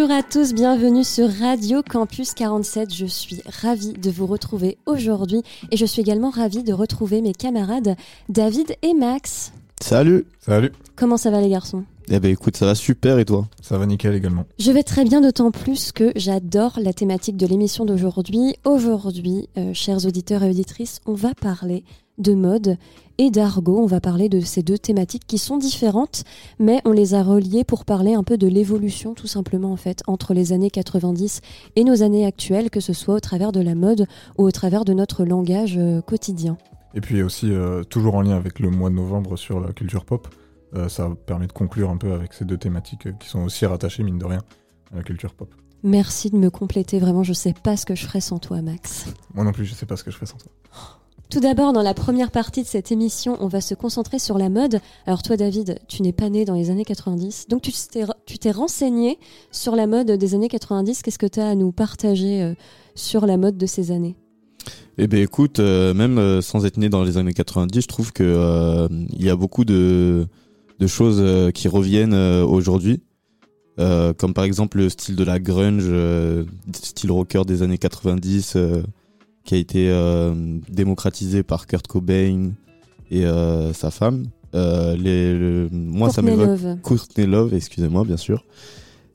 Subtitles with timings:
[0.00, 2.94] Bonjour à tous, bienvenue sur Radio Campus 47.
[2.94, 7.34] Je suis ravie de vous retrouver aujourd'hui et je suis également ravie de retrouver mes
[7.34, 7.96] camarades
[8.30, 9.52] David et Max.
[9.78, 11.84] Salut Salut, Comment ça va les garçons?
[12.08, 13.46] Eh ben écoute, ça va super et toi?
[13.60, 14.46] Ça va nickel également.
[14.58, 18.54] Je vais très bien d'autant plus que j'adore la thématique de l'émission d'aujourd'hui.
[18.64, 21.84] Aujourd'hui, euh, chers auditeurs et auditrices, on va parler
[22.20, 22.76] de mode
[23.18, 23.78] et d'argot.
[23.78, 26.24] On va parler de ces deux thématiques qui sont différentes,
[26.58, 30.02] mais on les a reliées pour parler un peu de l'évolution tout simplement en fait
[30.06, 31.40] entre les années 90
[31.76, 34.06] et nos années actuelles, que ce soit au travers de la mode
[34.38, 36.56] ou au travers de notre langage euh, quotidien.
[36.94, 40.04] Et puis aussi, euh, toujours en lien avec le mois de novembre sur la culture
[40.04, 40.28] pop,
[40.74, 44.02] euh, ça permet de conclure un peu avec ces deux thématiques qui sont aussi rattachées,
[44.02, 44.40] mine de rien,
[44.92, 45.54] à la culture pop.
[45.82, 49.06] Merci de me compléter, vraiment je sais pas ce que je ferais sans toi Max.
[49.34, 50.52] Moi non plus, je sais pas ce que je ferais sans toi.
[51.30, 54.48] Tout d'abord, dans la première partie de cette émission, on va se concentrer sur la
[54.48, 54.80] mode.
[55.06, 57.72] Alors toi, David, tu n'es pas né dans les années 90, donc tu
[58.38, 59.16] t'es, renseigné
[59.52, 61.02] sur la mode des années 90.
[61.02, 62.54] Qu'est-ce que tu as à nous partager euh,
[62.96, 64.16] sur la mode de ces années?
[64.98, 68.12] Eh ben écoute, euh, même euh, sans être né dans les années 90, je trouve
[68.12, 70.26] que euh, il y a beaucoup de,
[70.80, 73.02] de choses qui reviennent aujourd'hui.
[73.78, 75.90] Comme par exemple le style de la grunge,
[76.74, 78.82] style rocker des années 90, euh,
[79.44, 82.52] qui a été euh, démocratisé par Kurt Cobain
[83.10, 84.26] et euh, sa femme.
[84.54, 86.58] Euh, les, le- moi, ça m'évoque.
[86.82, 88.44] Courtney Love, excusez-moi, bien sûr.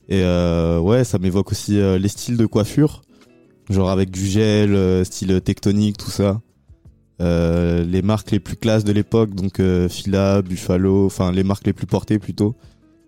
[0.07, 3.01] Et euh, ouais, ça m'évoque aussi euh, les styles de coiffure,
[3.69, 6.41] genre avec du gel, euh, style tectonique, tout ça.
[7.21, 11.65] Euh, les marques les plus classes de l'époque, donc euh, Fila, Buffalo, enfin les marques
[11.65, 12.55] les plus portées plutôt.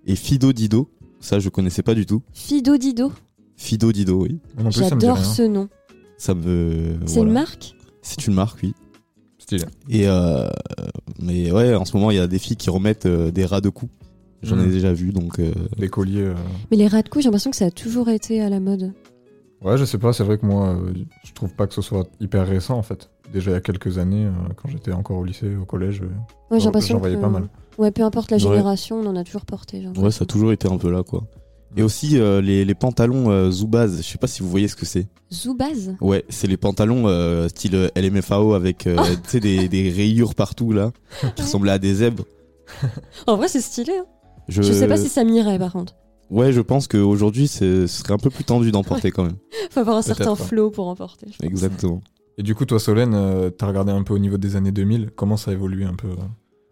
[0.06, 2.22] Et Fido Dido, ça je connaissais pas du tout.
[2.32, 3.12] Fido Dido.
[3.58, 4.40] Fido Dido, oui.
[4.70, 5.68] J'adore ce nom.
[6.18, 6.96] Ça me.
[7.06, 7.28] C'est voilà.
[7.28, 8.74] une marque C'est une marque, oui.
[9.38, 9.64] Stylé.
[9.90, 10.48] Et euh,
[11.22, 13.62] mais ouais, en ce moment il y a des filles qui remettent euh, des rats
[13.62, 13.92] de coups.
[14.44, 14.72] J'en ai Mhm.
[14.72, 15.40] déjà vu, donc.
[15.40, 16.22] euh, Les colliers.
[16.22, 16.36] euh,
[16.70, 18.94] Mais les rats de coups, j'ai l'impression que ça a toujours été à la mode.
[19.64, 22.08] Ouais, je sais pas, c'est vrai que moi, euh, je trouve pas que ce soit
[22.20, 23.10] hyper récent en fait.
[23.34, 26.08] Déjà il y a quelques années, euh, quand j'étais encore au lycée, au collège, euh,
[26.52, 27.50] Ouais, j'ai j'en- voyais que- pas mal.
[27.80, 28.44] Ouais, peu importe la Ouais.
[28.44, 29.84] génération, on en a toujours porté.
[29.98, 31.24] Ouais, ça a toujours été un peu là, quoi.
[31.76, 34.76] Et aussi euh, les, les pantalons euh, Zubaz, je sais pas si vous voyez ce
[34.76, 35.08] que c'est.
[35.32, 39.90] Zoubaz Ouais, c'est les pantalons euh, style euh, LMFAO avec euh, tu sais des, des
[39.92, 40.92] rayures partout là,
[41.36, 42.24] qui ressemblaient à des zèbres.
[43.28, 43.94] En vrai, c'est stylé.
[43.98, 44.06] hein.
[44.48, 45.96] Je, Je sais pas si ça m'irait par contre.
[46.30, 49.38] Ouais, je pense qu'aujourd'hui ce serait un peu plus tendu d'en porter quand même.
[49.72, 50.36] Faut avoir un certain ouais.
[50.38, 51.28] flow pour en porter.
[51.32, 51.46] je pense.
[51.48, 52.02] Exactement.
[52.38, 55.10] Et du coup, toi, Solène, euh, t'as regardé un peu au niveau des années 2000,
[55.16, 56.08] comment ça a évolué un peu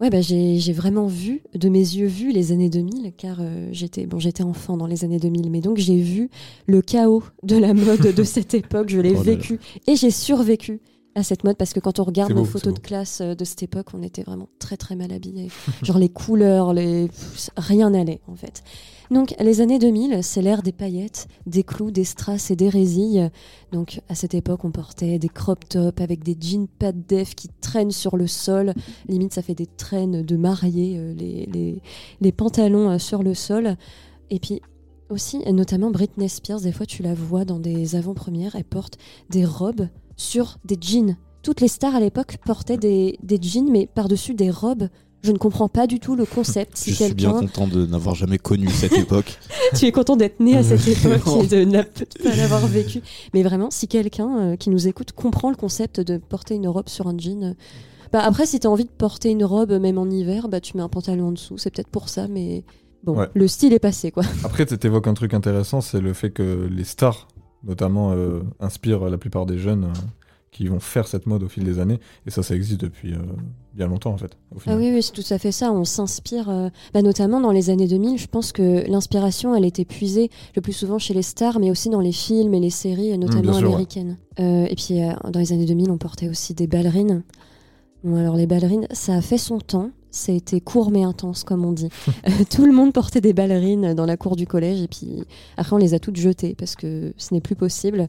[0.02, 4.06] Ouais, bah, j'ai vraiment vu, de mes yeux vu, les années 2000, car euh, j'étais
[4.06, 6.30] bon, j'étais enfant dans les années 2000, mais donc j'ai vu
[6.66, 9.58] le chaos de la mode de cette époque, je l'ai Oh vécu,
[9.88, 10.82] et j'ai survécu
[11.16, 13.46] à cette mode, parce que quand on regarde beau, c'est photos de classe euh, de
[13.46, 15.48] cette époque, on était vraiment très très mal habillés.
[15.82, 17.08] Genre les couleurs, les...
[17.56, 18.64] rien n'allait en fait.
[19.12, 23.30] Donc les années 2000, c'est l'ère des paillettes, des clous, des strass et des résilles.
[23.72, 27.36] Donc à cette époque, on portait des crop tops avec des jeans pas de def
[27.36, 28.74] qui traînent sur le sol.
[29.08, 31.82] Limite, ça fait des traînes de mariés, euh, les, les,
[32.22, 33.78] les pantalons euh, sur le sol.
[34.30, 34.62] Et puis
[35.10, 38.98] aussi, notamment Britney Spears, des fois tu la vois dans des avant-premières, elle porte
[39.30, 41.18] des robes sur des jeans.
[41.44, 44.88] Toutes les stars à l'époque portaient des, des jeans, mais par-dessus des robes.
[45.26, 46.78] Je ne comprends pas du tout le concept.
[46.78, 49.40] Si je suis bien content de n'avoir jamais connu cette époque.
[49.76, 53.02] tu es content d'être né à cette époque et de ne pas l'avoir vécu.
[53.34, 56.90] Mais vraiment, si quelqu'un euh, qui nous écoute comprend le concept de porter une robe
[56.90, 57.54] sur un jean, euh,
[58.14, 60.78] bah après, si tu as envie de porter une robe même en hiver, bah tu
[60.78, 61.58] mets un pantalon en dessous.
[61.58, 62.64] C'est peut-être pour ça, mais
[63.04, 63.28] bon, Ouais.
[63.34, 64.24] le style est passé quoi.
[64.44, 67.28] Après, tu évoques un truc intéressant, c'est le fait que les stars,
[67.64, 69.94] notamment, euh, inspirent la plupart des jeunes euh,
[70.52, 72.00] qui vont faire cette mode au fil des années.
[72.28, 73.18] Et ça, ça existe depuis euh,
[73.76, 74.38] bien longtemps, en fait.
[74.56, 75.72] Au Ah oui, oui, c'est tout à fait ça.
[75.72, 78.18] On s'inspire, euh, bah, notamment dans les années 2000.
[78.18, 81.90] Je pense que l'inspiration, elle était puisée le plus souvent chez les stars, mais aussi
[81.90, 83.74] dans les films et les séries, euh, notamment sûr, ouais.
[83.74, 84.18] américaines.
[84.40, 87.24] Euh, et puis, euh, dans les années 2000, on portait aussi des ballerines.
[88.04, 89.92] Bon, alors les ballerines, ça a fait son temps.
[90.12, 91.90] Ça a été court mais intense, comme on dit.
[92.50, 95.26] Tout le monde portait des ballerines dans la cour du collège, et puis
[95.58, 98.08] après, on les a toutes jetées parce que ce n'est plus possible.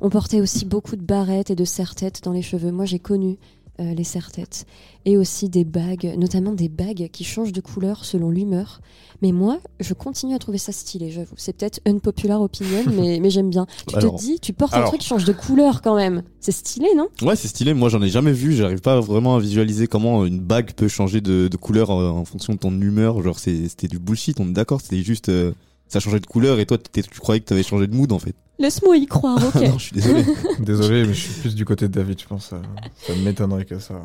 [0.00, 2.70] On portait aussi beaucoup de barrettes et de serre-têtes dans les cheveux.
[2.70, 3.38] Moi, j'ai connu
[3.80, 4.66] euh, les serre-têtes.
[5.04, 8.80] Et aussi des bagues, notamment des bagues qui changent de couleur selon l'humeur.
[9.22, 11.34] Mais moi, je continue à trouver ça stylé, j'avoue.
[11.36, 13.66] C'est peut-être unpopular opinion, mais, mais j'aime bien.
[13.86, 16.22] Tu Alors- te dis, tu portes un truc qui change de couleur quand même.
[16.40, 17.08] C'est stylé, non?
[17.22, 17.74] Ouais, c'est stylé.
[17.74, 18.52] Moi, j'en ai jamais vu.
[18.54, 22.52] J'arrive pas vraiment à visualiser comment une bague peut changer de, de couleur en fonction
[22.52, 23.22] de ton humeur.
[23.22, 24.38] Genre, c'était du bullshit.
[24.40, 24.80] On est d'accord.
[24.80, 25.52] C'était juste, euh,
[25.88, 28.18] ça changeait de couleur et toi, t'étais- tu croyais que t'avais changé de mood en
[28.18, 28.34] fait.
[28.60, 29.54] Laisse-moi y croire, ok.
[29.62, 30.24] non, je suis désolé.
[30.58, 32.46] Désolé, mais je suis plus du côté de David, je pense.
[32.46, 32.60] Ça,
[33.06, 34.00] ça m'étonnerait que ça.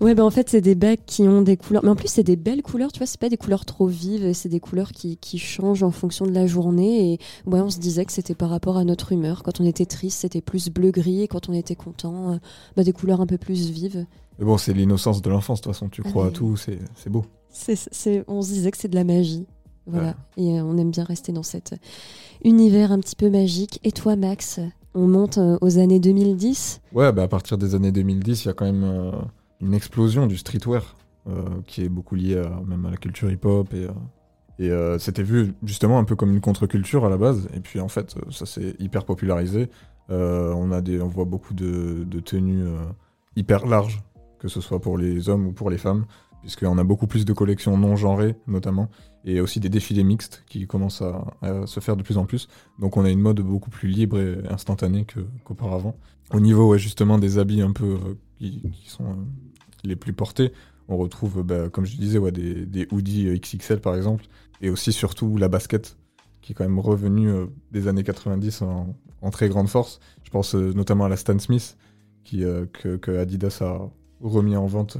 [0.00, 1.82] Ouais, bah en fait, c'est des bagues qui ont des couleurs.
[1.82, 4.32] Mais en plus, c'est des belles couleurs, tu vois, c'est pas des couleurs trop vives,
[4.32, 7.14] c'est des couleurs qui, qui changent en fonction de la journée.
[7.14, 7.18] Et
[7.50, 9.42] ouais, on se disait que c'était par rapport à notre humeur.
[9.42, 12.36] Quand on était triste, c'était plus bleu-gris, et quand on était content, euh,
[12.76, 14.06] bah, des couleurs un peu plus vives.
[14.38, 15.88] Mais bon, c'est l'innocence de l'enfance, de toute façon.
[15.88, 17.24] Tu Ah, crois mais- à tout, c'est c'est beau.
[17.50, 19.46] C'est, c'est- on se disait que c'est de la magie.
[19.86, 20.14] Voilà.
[20.36, 21.74] Et euh, on aime bien rester dans cet
[22.44, 23.80] univers un petit peu magique.
[23.84, 24.60] Et toi, Max,
[24.94, 26.80] on monte euh, aux années 2010.
[26.92, 29.12] Ouais, bah à partir des années 2010, il y a quand même euh,
[29.60, 30.96] une explosion du streetwear
[31.28, 33.86] euh, qui est beaucoup liée à, même à la culture hip-hop et,
[34.60, 37.46] euh, et c'était vu justement un peu comme une contre-culture à la base.
[37.54, 39.68] Et puis en fait, ça s'est hyper popularisé.
[40.08, 42.64] On a des, on voit beaucoup de, de tenues
[43.34, 44.02] hyper larges,
[44.38, 46.06] que ce soit pour les hommes ou pour les femmes,
[46.40, 48.88] puisqu'on a beaucoup plus de collections non genrées notamment,
[49.26, 52.48] et aussi des défilés mixtes qui commencent à, se faire de plus en plus.
[52.78, 55.04] Donc on a une mode beaucoup plus libre et instantanée
[55.44, 55.96] qu'auparavant.
[56.32, 59.14] Au niveau justement des habits un peu euh, qui, sont euh,
[59.84, 60.52] les plus portés,
[60.88, 64.24] on retrouve, bah, comme je disais, des, hoodies euh, XXL par exemple,
[64.62, 65.98] et aussi surtout la basket,
[66.40, 67.32] qui est quand même revenue
[67.72, 68.94] des années 90 en,
[69.32, 69.98] très grande force.
[70.22, 71.76] Je pense notamment à la Stan Smith,
[72.24, 73.90] que, Adidas a
[74.20, 74.96] remis en vente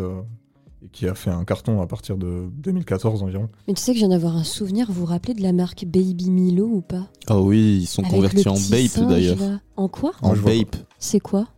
[0.86, 3.48] et qui a fait un carton à partir de 2014 environ.
[3.68, 4.86] Mais tu sais que je viens d'avoir un souvenir.
[4.88, 7.08] Vous vous rappelez de la marque Baby Milo ou pas?
[7.26, 9.38] Ah oui, ils sont Avec convertis en Bape d'ailleurs.
[9.76, 10.12] En quoi?
[10.22, 10.76] En Ah, vois Bape.
[10.98, 11.48] C'est quoi?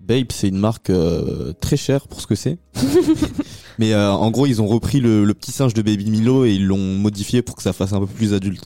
[0.00, 2.58] Bape, c'est une marque euh, très chère pour ce que c'est.
[3.78, 6.54] Mais euh, en gros, ils ont repris le, le petit singe de Baby Milo et
[6.54, 8.64] ils l'ont modifié pour que ça fasse un peu plus adulte.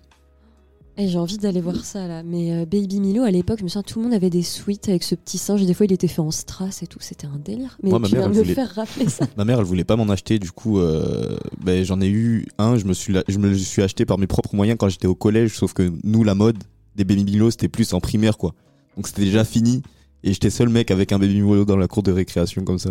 [1.02, 2.22] Eh, J'ai envie d'aller voir ça là.
[2.22, 4.88] Mais euh, Baby Milo, à l'époque, je me souviens, tout le monde avait des suites
[4.90, 5.62] avec ce petit singe.
[5.62, 6.98] Et des fois, il était fait en strass et tout.
[7.00, 7.78] C'était un délire.
[7.82, 9.26] Mais Moi, ma tu mère, elle me voulait- faire rappeler ça.
[9.38, 12.76] Ma mère, elle voulait pas m'en acheter, du coup, euh, ben, j'en ai eu un.
[12.76, 15.06] Je me suis, la- je me le suis acheté par mes propres moyens quand j'étais
[15.06, 15.56] au collège.
[15.56, 16.58] Sauf que nous, la mode
[16.96, 18.54] des Baby Milo, c'était plus en primaire, quoi.
[18.96, 19.82] Donc c'était déjà fini.
[20.22, 22.90] Et j'étais seul mec avec un Baby Milo dans la cour de récréation comme ça.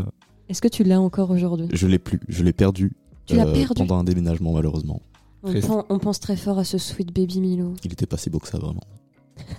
[0.50, 1.68] Est-ce que tu l'as encore aujourd'hui?
[1.74, 2.86] Je l'ai plus, je l'ai perdu.
[2.86, 3.74] euh, Tu l'as perdu?
[3.76, 5.00] pendant un déménagement, malheureusement.
[5.44, 7.74] On, pense très fort à ce sweet Baby Milo.
[7.84, 8.84] Il était pas si beau que ça, vraiment.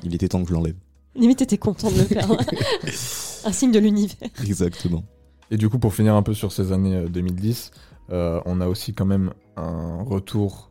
[0.05, 0.77] Il était temps que je l'enlève.
[1.15, 2.37] Limite, t'étais content de le perdre.
[3.45, 4.29] un signe de l'univers.
[4.45, 5.05] Exactement.
[5.51, 7.71] Et du coup, pour finir un peu sur ces années euh, 2010,
[8.11, 10.71] euh, on a aussi quand même un retour,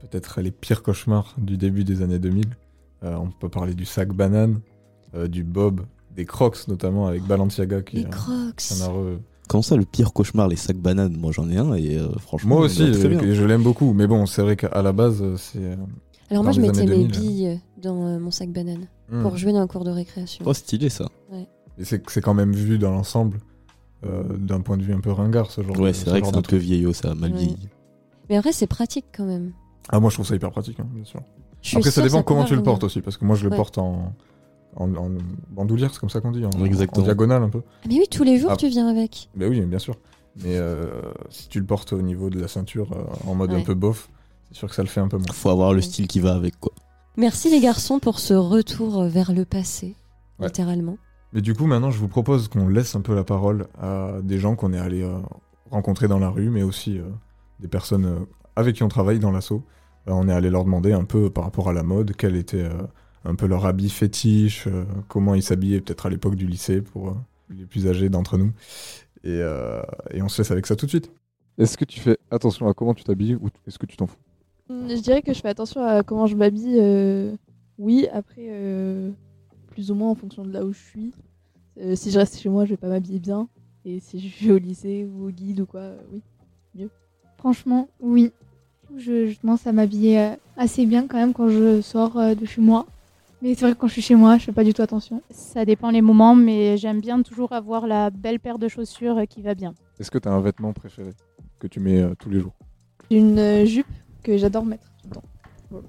[0.00, 2.44] peut-être les pires cauchemars du début des années 2000.
[3.04, 4.60] Euh, on peut parler du sac banane,
[5.14, 5.82] euh, du bob,
[6.14, 8.56] des crocs notamment avec Balenciaga qui Les euh, crocs.
[8.56, 9.18] qui en a re-
[9.48, 11.16] Comment ça, le pire cauchemar, les sacs bananes?
[11.16, 12.56] Moi, j'en ai un et euh, franchement.
[12.56, 13.94] Moi aussi, euh, je l'aime beaucoup.
[13.94, 15.76] Mais bon, c'est vrai qu'à la base, euh, c'est.
[16.30, 19.22] Alors moi, je mettais mes 2000, billes dans euh, mon sac banane hmm.
[19.22, 20.44] pour jouer dans un cours de récréation.
[20.46, 21.08] Oh, stylé ça.
[21.78, 23.38] Et c'est c'est quand même vu dans l'ensemble,
[24.04, 26.20] euh, d'un point de vue un peu ringard, ce genre Ouais, de- c'est ce vrai
[26.20, 26.60] que c'est un peu truc.
[26.60, 27.38] vieillot, ça a mal Ouais.
[27.38, 27.68] vieilli.
[28.28, 29.52] Mais en vrai, c'est pratique quand même.
[29.88, 31.20] Ah, moi je trouve ça hyper pratique, hein, bien sûr.
[31.74, 33.56] Après, ça dépend comment tu le portes aussi, parce que moi je le Ouais.
[33.56, 34.12] porte en,
[34.78, 35.10] en, en
[35.50, 37.62] bandoulière, c'est comme ça qu'on dit, en, diagonale un peu.
[37.66, 38.56] Ah, Mais oui, tous les jours, Ah.
[38.56, 39.28] tu viens avec.
[39.36, 39.94] Mais oui, bien sûr.
[40.44, 40.86] Mais euh,
[41.30, 43.60] si tu le portes au niveau de la ceinture euh, en mode Ouais.
[43.60, 44.08] un peu bof,
[44.50, 45.26] c'est sûr que ça le fait un peu moins.
[45.32, 46.72] Faut avoir le style qui va avec, quoi.
[47.16, 49.96] Merci les garçons pour ce retour vers le passé,
[50.38, 50.46] Ouais.
[50.46, 50.96] littéralement.
[51.32, 54.38] Mais du coup, maintenant, je vous propose qu'on laisse un peu la parole à des
[54.38, 55.18] gens qu'on est allé euh,
[55.70, 57.02] rencontrer dans la rue, mais aussi euh,
[57.60, 58.18] des personnes euh,
[58.56, 59.62] avec qui on travaille dans l'assaut.
[60.08, 62.62] Euh, on est allé leur demander un peu par rapport à la mode, quel était
[62.62, 62.70] euh,
[63.24, 67.08] un peu leur habit fétiche, euh, comment ils s'habillaient peut-être à l'époque du lycée pour
[67.08, 67.14] euh,
[67.50, 68.52] les plus âgés d'entre nous.
[69.24, 69.82] Et, euh,
[70.12, 71.10] et on se laisse avec ça tout de suite.
[71.58, 74.16] Est-ce que tu fais attention à comment tu t'habilles ou est-ce que tu t'en fous?
[74.70, 76.78] Mm, Je dirais que je fais attention à comment je m'habille.
[76.80, 77.34] euh,
[77.78, 79.10] Oui, après, euh,
[79.70, 81.12] plus ou moins en fonction de là où je suis.
[81.80, 83.48] Euh, si je reste chez moi, je vais pas m'habiller bien.
[83.84, 85.96] Et si je vais au lycée ou au guide ou quoi, euh,
[86.76, 86.88] oui.
[87.38, 88.32] Franchement, oui.
[88.96, 92.86] Je, je commence à m'habiller assez bien quand même quand je sors de chez moi.
[93.40, 95.22] Mais c'est vrai que quand je suis chez moi, je fais pas du tout attention.
[95.30, 99.24] Ça dépend les moments, mais j'aime bien toujours avoir la belle paire de chaussures euh,
[99.26, 99.74] qui va bien.
[100.00, 101.10] Est-ce que tu as un vêtement préféré
[101.60, 102.54] que tu mets euh, tous les jours?
[103.10, 103.86] Une euh, jupe
[104.24, 105.22] que j'adore mettre tout le temps.
[105.70, 105.86] Voilà.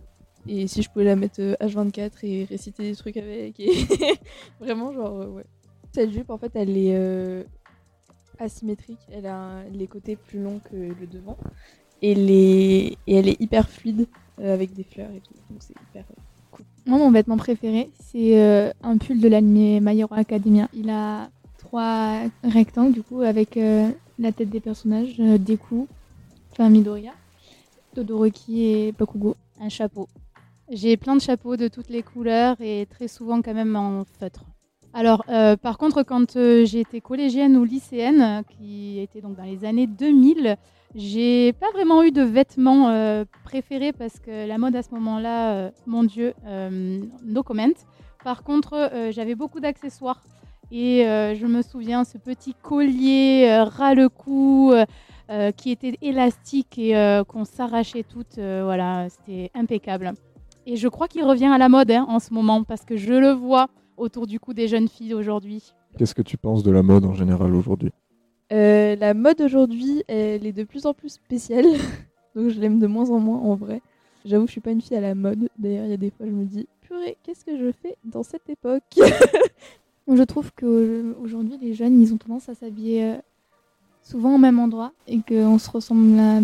[0.48, 3.60] Et si je pouvais la mettre euh, H24 et réciter des trucs avec.
[3.60, 3.72] Et
[4.60, 5.46] Vraiment, genre, euh, ouais.
[5.92, 7.44] Cette jupe, en fait, elle est euh,
[8.38, 9.00] asymétrique.
[9.12, 11.38] Elle a un- les côtés plus longs que le devant.
[12.04, 12.98] Et, les...
[13.08, 14.08] et elle est hyper fluide
[14.40, 15.34] euh, avec des fleurs et tout.
[15.50, 16.06] Donc c'est hyper.
[16.90, 20.68] Moi, mon vêtement préféré, c'est euh, un pull de l'anime My Academia.
[20.74, 21.30] Il a
[21.60, 25.88] trois rectangles du coup avec euh, la tête des personnages, euh, Deku,
[26.52, 27.12] enfin Midoriya,
[27.94, 29.36] Todoroki et Bakugo.
[29.62, 30.10] Un chapeau.
[30.72, 34.44] J'ai plein de chapeaux de toutes les couleurs et très souvent quand même en feutre.
[34.94, 39.36] Alors, euh, par contre, quand euh, j'ai été collégienne ou lycéenne, euh, qui était donc
[39.36, 40.58] dans les années 2000,
[40.96, 45.70] j'ai pas vraiment eu de vêtements euh, préférés parce que la mode à ce moment-là,
[45.86, 46.34] mon Dieu,
[47.24, 47.68] no comment.
[48.24, 50.24] Par contre, j'avais beaucoup d'accessoires
[50.72, 54.74] et je me souviens ce petit collier ras le cou
[55.56, 58.40] qui était élastique et qu'on s'arrachait toutes.
[58.40, 60.14] voilà, c'était impeccable.
[60.66, 63.14] Et je crois qu'il revient à la mode hein, en ce moment parce que je
[63.14, 63.68] le vois
[64.00, 65.74] autour du cou des jeunes filles aujourd'hui.
[65.98, 67.92] Qu'est-ce que tu penses de la mode en général aujourd'hui?
[68.52, 71.66] Euh, la mode aujourd'hui, elle est de plus en plus spéciale.
[72.36, 73.82] Donc je l'aime de moins en moins en vrai.
[74.26, 75.50] J'avoue, je suis pas une fille à la mode.
[75.58, 78.24] D'ailleurs, il y a des fois, je me dis, purée, qu'est-ce que je fais dans
[78.24, 78.84] cette époque?
[80.08, 83.16] Moi, je trouve qu'aujourd'hui, les jeunes, ils ont tendance à s'habiller euh,
[84.04, 86.42] souvent au même endroit et qu'on se ressemble à-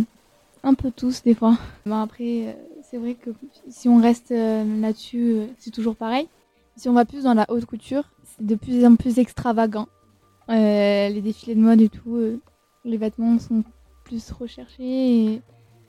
[0.64, 1.58] un peu tous des fois.
[1.86, 2.54] Bon, après, euh,
[2.90, 3.30] c'est vrai que
[3.70, 6.28] si on reste euh, là-dessus, euh, c'est toujours pareil.
[6.78, 9.88] Si on va plus dans la haute couture, c'est de plus en plus extravagant.
[10.50, 12.40] Euh, les défilés de mode et tout, euh,
[12.84, 13.64] les vêtements sont
[14.04, 15.42] plus recherchés,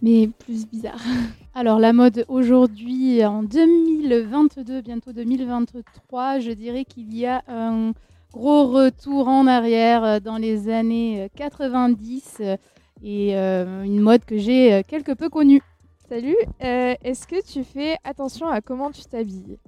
[0.03, 1.03] mais plus bizarres.
[1.55, 7.93] Alors la mode aujourd'hui, en 2022, bientôt 2023, je dirais qu'il y a un
[8.33, 12.57] gros retour en arrière euh, dans les années euh, 90 euh,
[13.03, 15.61] et une mode que j'ai quelque peu connue.
[16.09, 19.59] Salut, est-ce que tu fais attention à comment tu t'habilles?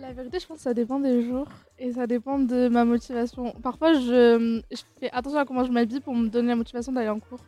[0.00, 3.52] La vérité, je pense que ça dépend des jours et ça dépend de ma motivation.
[3.62, 7.08] Parfois, je, je fais attention à comment je m'habille pour me donner la motivation d'aller
[7.08, 7.40] en cours.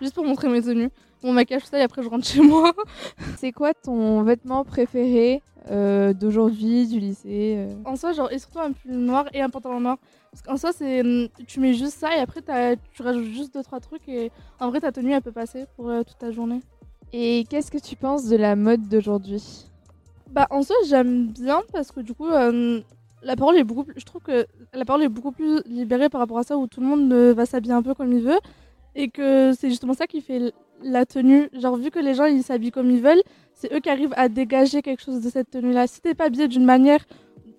[0.00, 0.90] Juste pour montrer mes tenues.
[1.24, 2.72] Mon maquillage, tout ça, et après je rentre chez moi.
[3.38, 7.74] C'est quoi ton vêtement préféré euh, d'aujourd'hui, du lycée euh?
[7.84, 9.98] En soi, genre, et surtout un pull noir et un pantalon noir.
[10.30, 12.42] Parce qu'en soi, c'est, hum, tu mets juste ça et après
[12.92, 15.88] tu rajoutes juste deux trois trucs et en vrai ta tenue elle peut passer pour
[15.88, 16.60] euh, toute ta journée.
[17.12, 19.68] Et qu'est-ce que tu penses de la mode d'aujourd'hui?
[20.32, 22.80] Bah en soi j'aime bien parce que du coup euh,
[23.22, 26.20] la parole est beaucoup plus, je trouve que la parole est beaucoup plus libérée par
[26.20, 28.38] rapport à ça où tout le monde va s'habiller un peu comme il veut
[28.94, 31.48] et que c'est justement ça qui fait la tenue.
[31.52, 33.22] Genre vu que les gens ils s'habillent comme ils veulent,
[33.54, 35.86] c'est eux qui arrivent à dégager quelque chose de cette tenue là.
[35.86, 37.04] Si t'es pas habillé d'une manière,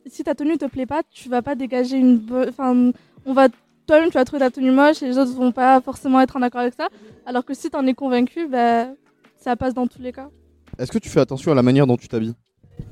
[0.05, 2.91] si ta tenue te plaît pas, tu vas pas dégager une, enfin
[3.25, 3.47] on va
[3.87, 6.41] toi-même tu vas trouver ta tenue moche et les autres vont pas forcément être en
[6.43, 6.87] accord avec ça.
[7.25, 8.87] Alors que si t'en es convaincu, bah
[9.37, 10.29] ça passe dans tous les cas.
[10.77, 12.35] Est-ce que tu fais attention à la manière dont tu t'habilles?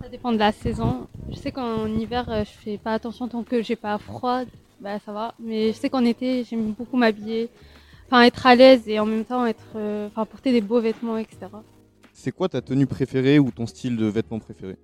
[0.01, 1.08] Ça dépend de la saison.
[1.32, 4.41] Je sais qu'en hiver, euh, je fais pas attention tant que j'ai pas froid,
[4.79, 5.34] bah ça va.
[5.39, 7.50] Mais je sais qu'en été, j'aime beaucoup m'habiller,
[8.08, 11.17] enfin être à l'aise et en même temps être, euh, enfin porter des beaux vêtements,
[11.17, 11.48] etc.
[12.13, 14.77] C'est quoi ta tenue préférée ou ton style de vêtements préféré?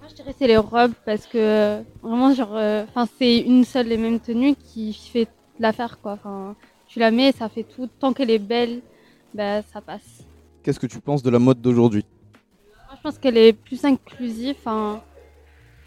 [0.00, 2.84] Moi, je dirais c'est les robes parce que euh, vraiment genre, euh,
[3.18, 6.12] c'est une seule et même tenue qui fait l'affaire quoi.
[6.12, 6.54] Enfin,
[6.86, 7.88] tu la mets, ça fait tout.
[7.98, 8.80] Tant qu'elle est belle,
[9.34, 10.22] bah ça passe.
[10.62, 12.04] Qu'est-ce que tu penses de la mode d'aujourd'hui?
[13.06, 14.56] Pense qu'elle est plus inclusive.
[14.58, 15.00] Enfin,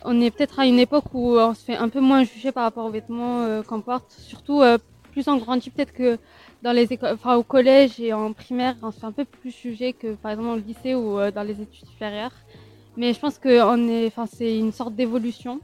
[0.05, 2.63] on est peut-être à une époque où on se fait un peu moins juger par
[2.63, 4.11] rapport aux vêtements euh, qu'on porte.
[4.11, 4.77] Surtout, euh,
[5.11, 6.17] plus on grandit, peut-être que
[6.63, 9.91] dans les enfin au collège et en primaire, on se fait un peu plus juger
[9.91, 12.37] que par exemple au lycée ou euh, dans les études supérieures.
[12.95, 15.59] Mais je pense que on est, enfin c'est une sorte d'évolution.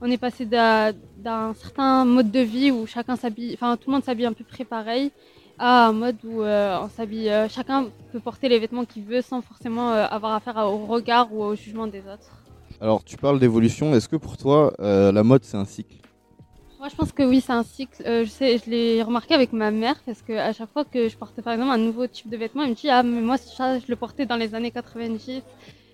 [0.00, 4.04] On est passé d'un certain mode de vie où chacun s'habille, enfin tout le monde
[4.04, 5.12] s'habille un peu près pareil,
[5.58, 9.22] à un mode où euh, on s'habille, euh, chacun peut porter les vêtements qu'il veut
[9.22, 12.42] sans forcément euh, avoir affaire à- au regard ou au jugement des autres.
[12.80, 13.94] Alors, tu parles d'évolution.
[13.94, 15.96] Est-ce que pour toi, euh, la mode, c'est un cycle?
[16.80, 18.02] Moi, je pense que oui, c'est un cycle.
[18.04, 21.08] Euh, je sais, je l'ai remarqué avec ma mère parce que à chaque fois que
[21.08, 23.38] je portais par exemple un nouveau type de vêtement, elle me dit ah mais moi
[23.38, 25.42] ça je le portais dans les années 90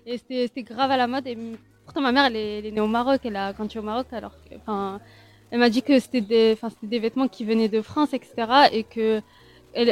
[0.05, 1.27] et c'était c'était grave à la mode.
[1.27, 1.37] Et
[1.85, 4.07] pourtant ma mère elle est, elle est née au Maroc, elle a grandi au Maroc
[4.11, 4.99] alors que enfin
[5.49, 8.29] elle m'a dit que c'était des enfin c'était des vêtements qui venaient de France etc
[8.73, 9.21] et que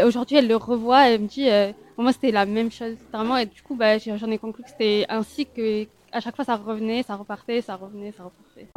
[0.06, 2.96] aujourd'hui elle le revoit et elle me dit euh, pour moi c'était la même chose
[3.14, 6.46] vraiment et du coup bah j'en ai conclu que c'était cycle et à chaque fois
[6.46, 8.68] ça revenait, ça repartait, ça revenait, ça repartait.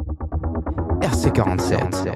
[1.03, 2.07] RC47.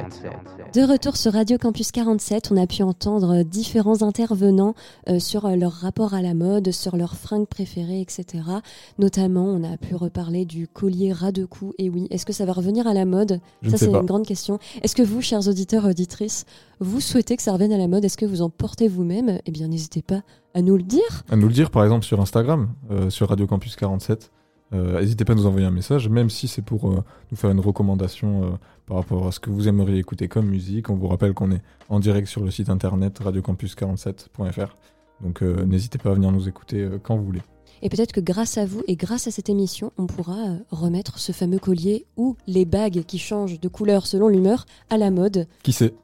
[0.74, 4.75] De retour sur Radio Campus 47, on a pu entendre différents intervenants
[5.10, 8.46] euh, sur euh, leur rapport à la mode, sur leurs fringues préférées, etc.
[8.98, 11.74] Notamment, on a pu reparler du collier ras de cou.
[11.77, 13.41] Et oui, est-ce que ça va revenir à la mode?
[13.62, 14.58] Je Ça, c'est une grande question.
[14.82, 16.46] Est-ce que vous, chers auditeurs, auditrices,
[16.79, 18.06] vous souhaitez que ça revienne à la mode?
[18.06, 19.41] Est-ce que vous en portez vous-même?
[19.46, 20.22] Eh bien, n'hésitez pas
[20.53, 21.25] à nous le dire.
[21.29, 24.32] À nous le dire par exemple sur Instagram, euh, sur Radio Campus 47.
[24.74, 27.52] Euh, N'hésitez pas à nous envoyer un message, même si c'est pour euh, nous faire
[27.52, 28.50] une recommandation euh,
[28.86, 30.90] par rapport à ce que vous aimeriez écouter comme musique.
[30.90, 34.76] On vous rappelle qu'on est en direct sur le site internet radiocampus47.fr.
[35.22, 37.42] Donc n'hésitez pas à venir nous écouter quand vous voulez.
[37.82, 41.32] Et peut-être que grâce à vous et grâce à cette émission, on pourra remettre ce
[41.32, 45.48] fameux collier ou les bagues qui changent de couleur selon l'humeur à la mode.
[45.64, 45.96] Qui sait?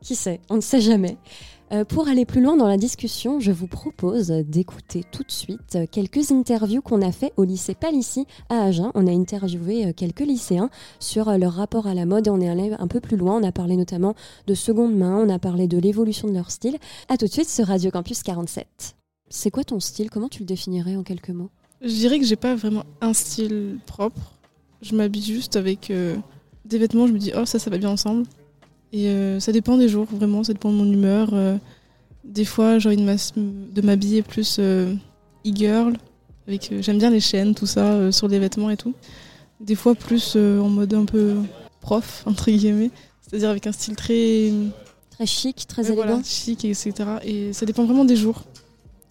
[0.00, 0.40] Qui sait?
[0.48, 1.18] On ne sait jamais.
[1.72, 5.78] Euh, pour aller plus loin dans la discussion, je vous propose d'écouter tout de suite
[5.90, 8.90] quelques interviews qu'on a fait au lycée Palissy à Agen.
[8.94, 10.68] On a interviewé euh, quelques lycéens
[11.00, 13.38] sur euh, leur rapport à la mode et on est allé un peu plus loin.
[13.40, 14.14] On a parlé notamment
[14.46, 16.76] de seconde main, on a parlé de l'évolution de leur style.
[17.08, 18.66] À tout de suite sur Radio Campus 47.
[19.30, 20.10] C'est quoi ton style?
[20.10, 21.48] Comment tu le définirais en quelques mots?
[21.80, 24.34] Je dirais que j'ai pas vraiment un style propre.
[24.82, 25.90] Je m'habille juste avec
[26.66, 28.24] des vêtements, je me dis oh ça ça va bien ensemble.
[28.92, 31.30] Et euh, ça dépend des jours, vraiment, ça dépend de mon humeur.
[31.32, 31.56] euh.
[32.24, 34.94] des fois j'ai envie de m'habiller plus euh,
[35.46, 35.96] e-girl,
[36.46, 38.94] avec euh, j'aime bien les chaînes, tout ça, sur les vêtements et tout.
[39.60, 41.36] Des fois plus en mode un peu
[41.80, 42.90] prof, entre guillemets,
[43.22, 44.50] c'est-à-dire avec un style très
[45.10, 46.92] Très chic, très élégant voilà, chic, etc.
[47.22, 48.44] Et ça dépend vraiment des jours.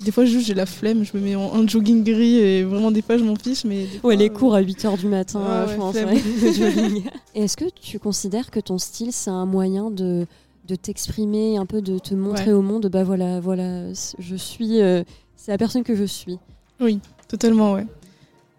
[0.04, 3.02] Des fois, juste j'ai la flemme, je me mets en jogging gris et vraiment des
[3.04, 3.64] fois je m'en fiche.
[3.66, 5.96] Mais fois, Ouais, les euh, cours à 8h du matin, euh, ouais, je pense.
[5.96, 7.04] ouais.
[7.36, 10.26] Et Est-ce que tu considères que ton style, c'est un moyen de,
[10.68, 12.54] de t'exprimer, un peu de te montrer Ouais.
[12.54, 12.88] au monde?
[12.88, 14.82] Bah voilà, voilà, je suis.
[14.82, 15.04] euh,
[15.36, 16.38] c'est la personne que je suis.
[16.80, 17.86] Oui, totalement, ouais.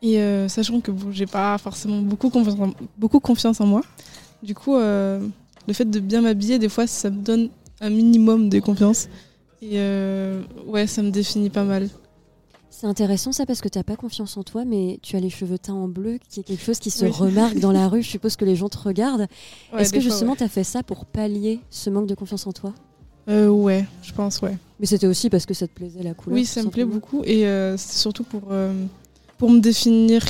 [0.00, 3.82] Et euh, sachant que bon, j'ai pas forcément beaucoup confiance, en, beaucoup confiance en moi,
[4.42, 5.20] du coup, euh,
[5.66, 7.48] le fait de bien m'habiller, des fois, ça me donne
[7.80, 9.08] un minimum de confiance.
[9.62, 11.88] Et euh, ouais, ça me définit pas mal.
[12.70, 15.58] C'est intéressant ça parce que t'as pas confiance en toi, mais tu as les cheveux
[15.58, 17.10] teints en bleu, qui est quelque chose qui se Oui.
[17.12, 18.02] remarque dans la rue.
[18.02, 19.28] Je suppose que les gens te regardent.
[19.72, 20.38] Ouais, Est-ce que justement ouais.
[20.38, 22.74] t'as fait ça pour pallier ce manque de confiance en toi?
[23.28, 24.56] Euh, ouais, je pense, ouais.
[24.80, 26.34] Mais c'était aussi parce que ça te plaisait la couleur.
[26.34, 28.72] Oui, ça me plaît beaucoup et euh, c'est surtout pour, euh,
[29.38, 30.24] pour me définir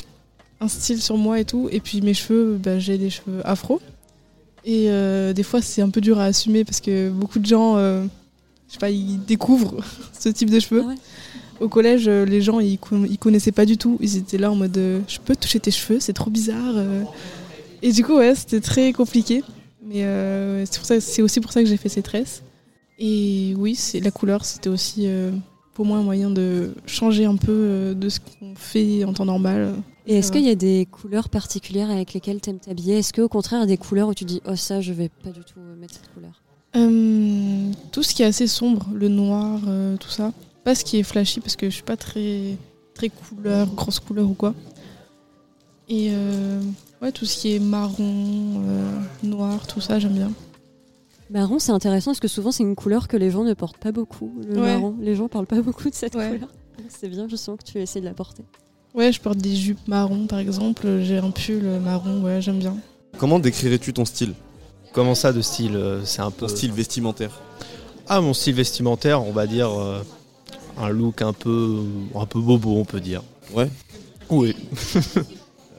[0.61, 1.69] un style sur moi et tout.
[1.71, 3.81] Et puis mes cheveux, bah, j'ai des cheveux afro.
[4.63, 7.77] Et euh, des fois, c'est un peu dur à assumer parce que beaucoup de gens,
[7.77, 8.05] euh,
[8.73, 9.83] je sais pas, ils découvrent
[10.19, 10.81] ce type de cheveux.
[10.83, 10.95] Ah ouais
[11.59, 13.97] Au collège, euh, les gens, ils, ils connaissaient pas du tout.
[14.01, 16.73] Ils étaient là en mode euh, Je peux toucher tes cheveux, c'est trop bizarre.
[16.75, 17.03] euh.
[17.83, 19.43] Et du coup, ouais, c'était très compliqué.
[19.85, 22.41] Mais euh, c'est aussi pour ça que j'ai fait ces tresses.
[22.97, 25.31] Et oui, la couleur, c'était aussi euh,
[25.73, 29.25] pour moi un moyen de changer un peu euh, de ce qu'on fait en temps
[29.25, 29.73] normal.
[30.07, 32.97] Et est-ce qu'il y a des couleurs particulières avec lesquelles t'aimes t'habiller?
[32.99, 35.09] Est-ce qu'au contraire, il y a des couleurs où tu dis oh ça, je vais
[35.09, 36.42] pas du tout mettre cette couleur?
[36.75, 40.31] Euh, tout ce qui est assez sombre, le noir, euh, tout ça.
[40.63, 42.57] Pas ce qui est flashy parce que je suis pas très,
[42.95, 44.53] très couleur, grosse couleur ou quoi.
[45.89, 46.61] Et euh,
[47.01, 50.31] ouais, tout ce qui est marron, euh, noir, tout ça, j'aime bien.
[51.29, 53.91] Marron, c'est intéressant parce que souvent c'est une couleur que les gens ne portent pas
[53.91, 54.31] beaucoup.
[54.47, 54.73] Le Ouais.
[54.75, 56.29] marron, les gens parlent pas beaucoup de cette Ouais.
[56.31, 56.49] couleur.
[56.89, 58.43] C'est bien, je sens que tu essaies de la porter.
[58.93, 62.77] Ouais, je porte des jupes marron par exemple, j'ai un pull marron, ouais, j'aime bien.
[63.17, 64.33] Comment décrirais-tu ton style?
[64.93, 66.45] Comment ça de style euh, C'est un peu.
[66.47, 67.41] Ton style vestimentaire
[68.07, 70.01] Ah, mon style vestimentaire, on va dire euh,
[70.77, 71.79] un look un peu,
[72.15, 73.21] un peu bobo, on peut dire.
[73.53, 73.69] Ouais.
[74.29, 74.55] Oui.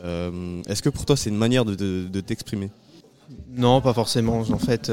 [0.06, 2.68] Euh, Est-ce que pour toi c'est une manière de, de- de t'exprimer?
[3.56, 4.40] Non, pas forcément.
[4.40, 4.92] En fait,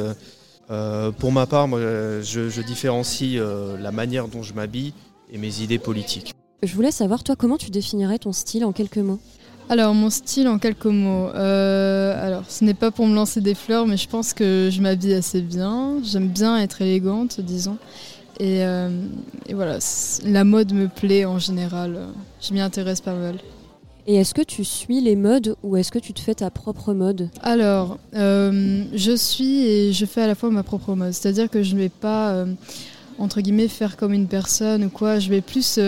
[0.69, 4.93] euh, pour ma part, moi, je, je différencie euh, la manière dont je m'habille
[5.29, 6.33] et mes idées politiques.
[6.63, 9.19] Je voulais savoir, toi, comment tu définirais ton style en quelques mots?
[9.71, 11.29] Alors, mon style en quelques mots.
[11.29, 14.81] Euh, alors, ce n'est pas pour me lancer des fleurs, mais je pense que je
[14.81, 15.93] m'habille assez bien.
[16.03, 17.77] J'aime bien être élégante, disons.
[18.41, 18.89] Et, euh,
[19.47, 19.79] et voilà,
[20.25, 22.07] la mode me plaît en général.
[22.41, 23.35] Je m'y intéresse pas mal.
[24.07, 26.93] Et est-ce que tu suis les modes ou est-ce que tu te fais ta propre
[26.93, 27.29] mode?
[27.41, 31.13] Alors, euh, je suis et je fais à la fois ma propre mode.
[31.13, 32.45] C'est-à-dire que je ne vais pas,
[33.17, 35.19] entre guillemets, faire comme une personne ou quoi.
[35.19, 35.79] Je vais plus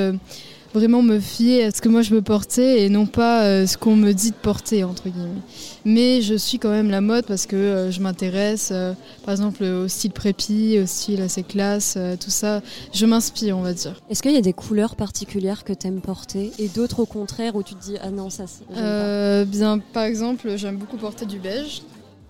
[0.74, 3.78] vraiment me fier à ce que moi je veux porter et non pas euh, ce
[3.78, 5.42] qu'on me dit de porter, entre guillemets.
[5.86, 9.64] Mais je suis quand même la mode parce que euh, je m'intéresse, euh, par exemple,
[9.64, 12.62] au style prépi, au style assez classe, tout ça.
[12.94, 14.02] Je m'inspire, on va dire.
[14.10, 17.64] Est-ce qu'il y a des couleurs particulières que t'aimes porter et d'autres au contraire où
[17.64, 21.84] tu te dis ah non ça c'est- bien, par exemple, j'aime beaucoup porter du beige,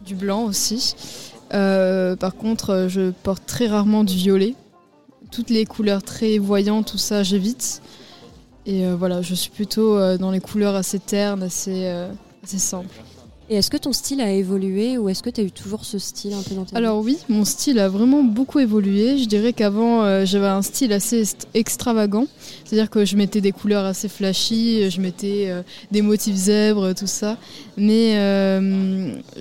[0.05, 0.95] du blanc aussi.
[1.49, 4.55] Par contre, je porte très rarement du violet.
[5.31, 7.81] Toutes les couleurs très voyantes, tout ça, j'évite.
[8.65, 12.11] Et euh, voilà, je suis plutôt euh, dans les couleurs assez ternes, assez, euh,
[12.43, 12.95] assez simples.
[13.49, 15.99] Et est-ce que ton style a évolué ou est-ce que tu as eu toujours ce
[15.99, 19.17] style un peu dans ta vie Alors oui, mon style a vraiment beaucoup évolué.
[19.17, 21.23] Je dirais qu'avant, euh, j'avais un style assez
[21.53, 22.25] extravagant.
[22.63, 25.51] C'est-à-dire que je mettais des couleurs assez flashy, je mettais
[25.91, 27.37] des motifs zèbres, tout ça.
[27.75, 28.13] Mais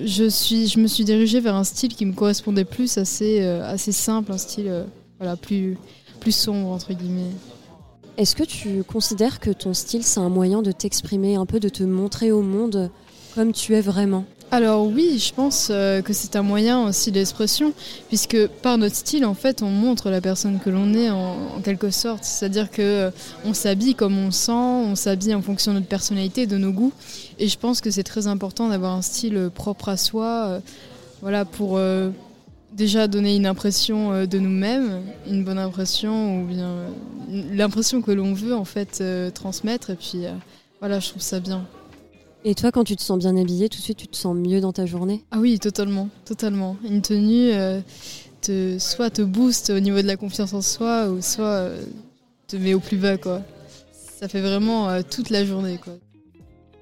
[0.04, 3.92] je, suis, je me suis dirigée vers un style qui me correspondait plus, assez, assez
[3.92, 4.84] simple, un style
[5.20, 5.78] voilà, plus,
[6.18, 7.30] plus sombre, entre guillemets.
[8.18, 11.68] Est-ce que tu considères que ton style c'est un moyen de t'exprimer, un peu de
[11.68, 12.90] te montrer au monde
[13.34, 14.24] comme tu es vraiment?
[14.50, 17.72] Alors oui, je pense euh, que c'est un moyen aussi d'expression,
[18.08, 21.90] puisque par notre style, en fait, on montre la personne que l'on est en, quelque
[21.90, 22.24] sorte.
[22.24, 23.10] C'est-à-dire que euh,
[23.46, 26.92] on s'habille comme on sent, on s'habille en fonction de notre personnalité, de nos goûts.
[27.38, 30.60] Et je pense que c'est très important d'avoir un style propre à soi, euh,
[31.22, 31.78] voilà, pour
[32.72, 36.88] déjà donner une impression euh, de nous-mêmes, une bonne impression, ou bien euh,
[37.52, 39.90] l'impression que l'on veut en fait euh, transmettre.
[39.90, 40.32] Et puis euh,
[40.80, 41.66] voilà, je trouve ça bien.
[42.44, 44.60] Et toi, quand tu te sens bien habillée, tout de suite, tu te sens mieux
[44.60, 45.24] dans ta journée?
[45.30, 46.76] Ah oui, totalement, totalement.
[46.84, 47.80] Une tenue, euh,
[48.40, 51.68] te, soit te booste au niveau de la confiance en soi, ou soit
[52.48, 53.42] te met au plus bas, quoi.
[54.18, 55.94] Ça fait vraiment toute la journée, quoi.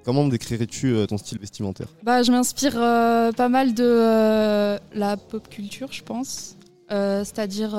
[0.04, 1.88] Comment me décrirais-tu euh, ton style vestimentaire?
[2.02, 6.56] Bah, je m'inspire euh, pas mal de euh, la pop culture, je pense.
[6.90, 7.78] C'est-à-dire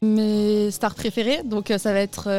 [0.00, 1.42] mes stars préférées.
[1.44, 2.30] Donc, ça va être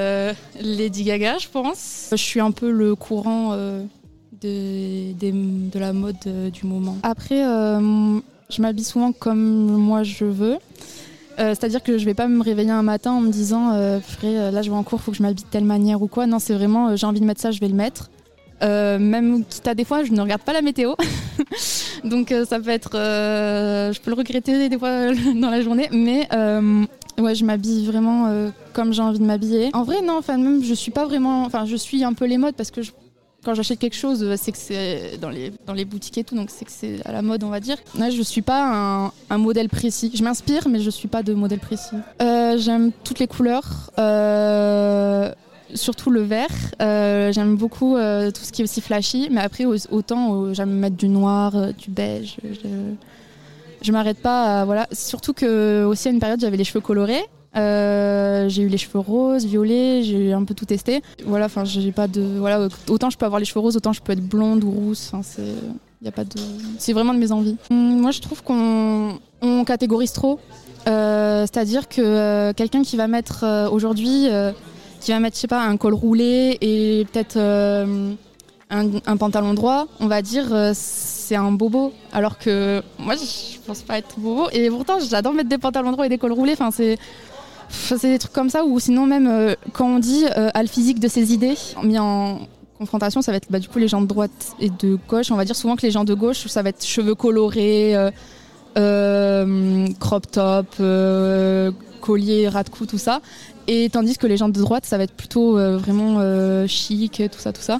[0.60, 2.08] Lady Gaga, je pense.
[2.10, 3.56] Je suis un peu le courant
[4.42, 6.98] de, de la mode du moment.
[7.04, 10.58] Après, je m'habille souvent comme moi je veux.
[11.38, 14.63] C'est-à-dire que je vais pas me réveiller un matin en me disant euh, euh, là
[14.63, 16.26] je vais en cours, faut que je m'habille de telle manière ou quoi.
[16.26, 18.10] Non, c'est vraiment j'ai envie de mettre ça, je vais le mettre.
[18.63, 20.93] Euh, même quitte à des fois, je ne regarde pas la météo.
[22.04, 22.96] Donc euh, ça peut être.
[22.96, 25.89] euh, je peux le regretter des fois dans la journée.
[25.91, 26.86] Mais euh,
[27.20, 29.70] ouais, je m'habille vraiment comme j'ai envie de m'habiller.
[29.74, 31.43] En vrai, non, enfin, même je suis pas vraiment.
[31.43, 32.82] Enfin, je suis un peu les modes parce que
[33.43, 36.36] quand j'achète quelque chose, euh, c'est que c'est dans les, dans les boutiques et tout,
[36.36, 37.78] donc c'est que c'est à la mode, on va dire.
[37.98, 40.12] Là, je suis pas un, modèle précis.
[40.13, 41.96] Je m'inspire, mais je suis pas de modèle précis.
[42.20, 43.91] J'aime toutes les couleurs.
[45.74, 46.50] Surtout le vert.
[46.82, 50.72] Euh, j'aime beaucoup euh, tout ce qui est aussi flashy, mais après au- autant j'aime
[50.72, 52.38] mettre du noir, euh, du beige.
[52.44, 52.68] Je,
[53.82, 54.62] je m'arrête pas.
[54.62, 54.88] à- voilà.
[54.92, 57.24] Surtout que aussi à une période j'avais les cheveux colorés.
[57.56, 61.02] J'ai eu les cheveux roses, violets, j'ai un peu tout testé.
[61.26, 64.02] Voilà, enfin j'ai pas de voilà autant je peux avoir les cheveux roses, autant je
[64.02, 65.10] peux être blonde ou rousse.
[65.12, 65.54] Enfin c'est
[66.04, 66.40] y a pas de
[66.78, 67.58] c'est vraiment de mes envies.
[67.72, 70.40] Hum, Moi je trouve qu'on on catégorise trop.
[70.86, 74.28] C'est-à-dire que quelqu'un qui va mettre aujourd'hui
[75.00, 78.14] qui va mettre, je sais pas, un col roulé et peut-être euh,
[78.70, 81.94] un, pantalon droit, on va dire euh, c'est un bobo.
[82.12, 84.50] Alors que moi, je pense pas être bobo.
[84.52, 86.54] Et pourtant, j'adore mettre des pantalons droits et des cols roulés.
[86.54, 86.98] Enfin, c'est.
[87.70, 91.02] C'est des trucs comme ça, ou sinon même euh, quand on dit à le physique
[91.02, 92.40] de ses idées, mis en
[92.78, 95.32] confrontation, ça va être bah, du coup les gens de droite et de gauche.
[95.32, 97.94] On va dire souvent que les gens de gauche, ça va être cheveux colorés,
[100.00, 100.68] crop top,
[102.08, 103.22] collier, ras de cou, tout ça.
[103.67, 107.22] Et tandis que les gens de droite, ça va être plutôt euh, vraiment euh, chic,
[107.32, 107.80] tout ça, tout ça.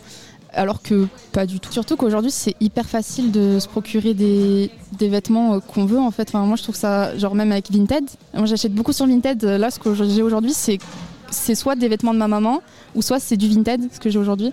[0.54, 1.72] Alors que pas du tout.
[1.72, 6.12] Surtout qu'aujourd'hui, c'est hyper facile de se procurer des, des vêtements euh, qu'on veut en
[6.12, 6.34] fait.
[6.34, 8.04] Moi, je trouve ça, genre même avec Vinted.
[8.34, 9.42] Moi, j'achète beaucoup sur Vinted.
[9.44, 12.62] Là, ce que j'ai aujourd'hui, c'est soit des vêtements de ma maman,
[12.96, 14.52] ou soit c'est du Vinted, ce que j'ai aujourd'hui.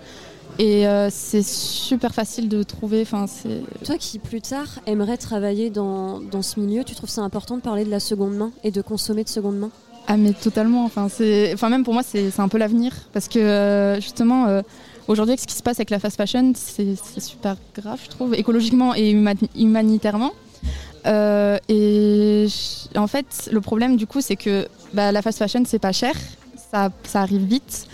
[0.57, 3.01] Et euh, c'est super facile de trouver.
[3.01, 7.21] Enfin, c'est Toi qui plus tard aimerais travailler dans, dans ce milieu, tu trouves ça
[7.21, 9.71] important de parler de la seconde main et de consommer de seconde main?
[10.07, 11.51] Ah mais totalement, enfin, c'est...
[11.53, 14.61] enfin même pour moi c'est, un peu l'avenir parce que euh, justement euh,
[15.07, 18.35] aujourd'hui avec ce qui se passe avec la fast fashion c'est, super grave je trouve,
[18.35, 20.31] écologiquement et huma- humanitairement.
[21.05, 22.47] Et
[22.95, 26.13] en fait le problème du coup c'est que bah, la fast fashion c'est pas cher,
[26.71, 27.87] ça, ça arrive vite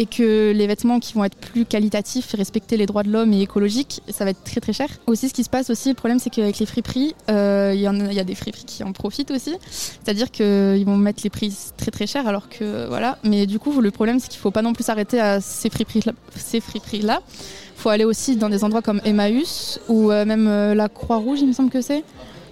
[0.00, 3.42] et que les vêtements qui vont être plus qualitatifs, respecter les droits de l'homme et
[3.42, 4.88] écologiques, ça va être très très cher.
[5.08, 7.86] Aussi, ce qui se passe aussi, le problème, c'est qu'avec les friperies, euh, il y,
[7.86, 9.54] a- il y a des friperies qui en profitent aussi.
[9.68, 13.18] C'est-à-dire qu'ils vont mettre les prix très très chers, alors que voilà.
[13.24, 16.12] Mais du coup, le problème, c'est qu'il faut pas non plus s'arrêter à ces friperies-là.
[16.36, 17.20] Ces friperies-là.
[17.76, 21.48] faut aller aussi dans des endroits comme Emmaüs ou euh, même euh, la Croix-Rouge, il
[21.48, 22.04] me semble que c'est.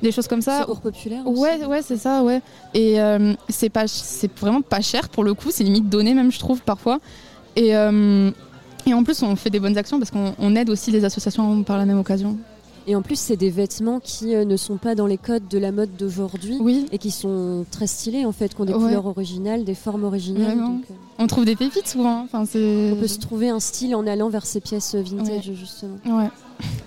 [0.03, 0.61] Des choses comme ça.
[0.61, 1.41] Secours populaire aussi.
[1.41, 2.43] Ouais, ouais, c'est ça, ouais.
[2.75, 5.49] Et euh, c'est pas, c'est vraiment pas cher pour le coup.
[5.51, 7.01] C'est limite donné même, je trouve parfois.
[7.57, 8.31] Et, euh,
[8.87, 11.63] et en plus, on fait des bonnes actions parce qu'on on aide aussi les associations
[11.63, 12.37] par la même occasion.
[12.89, 15.59] Et en plus, c'est des vêtements qui euh, ne sont pas dans les codes de
[15.59, 18.79] la mode d'aujourd'hui et qui sont très stylés en fait, qui ont des Ouais.
[18.79, 20.57] couleurs originales, des formes originales.
[20.57, 22.21] Donc, euh, On trouve des pépites souvent.
[22.23, 22.93] Enfin, c'est.
[22.93, 25.55] on peut se trouver un style en allant vers ces pièces vintage Ouais.
[25.57, 25.97] justement.
[26.07, 26.29] Ouais.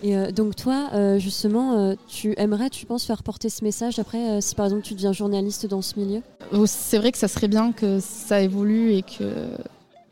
[0.02, 4.40] Et euh, donc toi, euh, justement, tu aimerais, tu penses, faire porter ce message après,
[4.40, 6.22] si par exemple tu deviens journaliste dans ce milieu?
[6.66, 9.26] C'est vrai que ça serait bien que ça évolue et que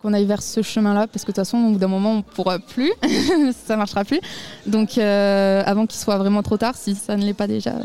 [0.01, 2.91] qu'on aille vers ce chemin-là parce que de toute façon d'un moment on pourra plus.
[3.65, 4.19] Ça marchera plus.
[4.65, 7.81] Donc euh, avant qu'il soit vraiment trop tard si ça ne l'est pas déjà euh,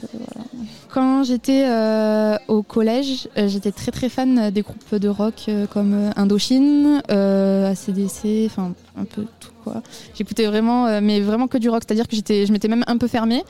[0.90, 7.02] quand j'étais euh, au collège j'étais très très fan des groupes de rock comme Indochine
[7.08, 9.82] ACDC enfin un peu tout quoi.
[10.14, 11.82] J'écoutais vraiment mais vraiment que du rock.
[11.86, 13.42] C'est à dire que j'étais je m'étais même un peu fermée.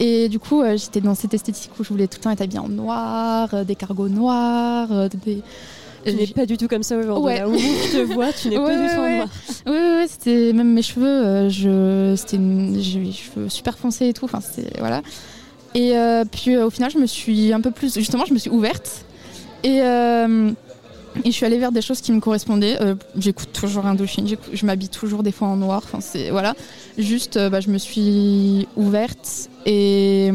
[0.00, 2.58] Et du coup, j'étais dans cette esthétique où je voulais tout le temps être habillée
[2.58, 4.88] en noir, des cargos noirs,
[5.24, 5.42] des...
[6.04, 7.24] Tu n'es pas du tout comme ça aujourd'hui.
[7.24, 7.38] Ouais.
[7.38, 9.28] Là où je te vois, tu n'es Ouais, pas du tout en noir.
[9.66, 13.78] Oui, oui, c'était même mes cheveux, euh, je, c'était une- j'ai eu les cheveux super
[13.78, 14.24] foncés et tout.
[14.24, 15.02] Enfin, c'était voilà.
[15.74, 18.38] Et euh, puis euh, au final, je me suis un peu plus, justement, je me
[18.38, 19.04] suis ouverte
[19.64, 20.50] et euh,
[21.24, 22.78] et je suis allée vers des choses qui me correspondaient.
[23.18, 25.82] J'écoute toujours Indochine, je m'habille toujours des fois en noir.
[25.84, 26.54] Enfin, c'est voilà.
[26.98, 30.26] Juste, bah, je me suis ouverte et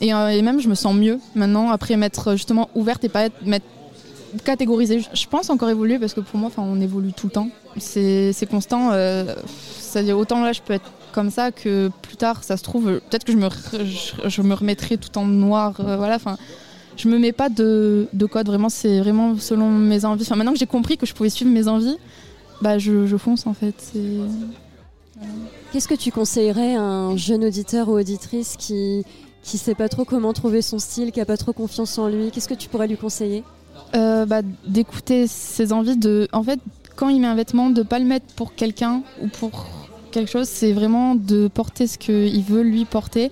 [0.00, 3.46] et, et même je me sens mieux maintenant après m'être justement ouverte et pas être
[3.46, 3.64] m'être
[4.44, 5.00] catégorisée.
[5.12, 7.48] Je pense encore évoluer parce que pour moi, on évolue tout le temps.
[7.78, 8.90] C'est constant.
[8.92, 9.34] euh,
[9.78, 13.24] C'est-à-dire autant là, je peux être comme ça que plus tard, ça se trouve, peut-être
[13.24, 13.48] que je me,
[14.28, 15.74] je, me remettrai tout en noir.
[15.80, 16.38] euh, voilà, enfin,
[16.96, 18.46] je me mets pas de, de code.
[18.46, 20.22] Vraiment, c'est vraiment selon mes envies.
[20.22, 21.98] Enfin, maintenant que j'ai compris que je pouvais suivre mes envies,
[22.60, 23.92] bah, je, fonce en fait.
[25.72, 29.04] Qu'est-ce que tu conseillerais à un jeune auditeur ou auditrice qui
[29.42, 32.30] qui sait pas trop comment trouver son style, qui a pas trop confiance en lui?
[32.30, 33.42] Qu'est-ce que tu pourrais lui conseiller?
[33.94, 36.58] Euh, bah, d'écouter ses envies de en fait
[36.96, 39.66] quand il met un vêtement de pas le mettre pour quelqu'un ou pour
[40.10, 43.30] quelque chose c'est vraiment de porter ce qu'il veut lui porter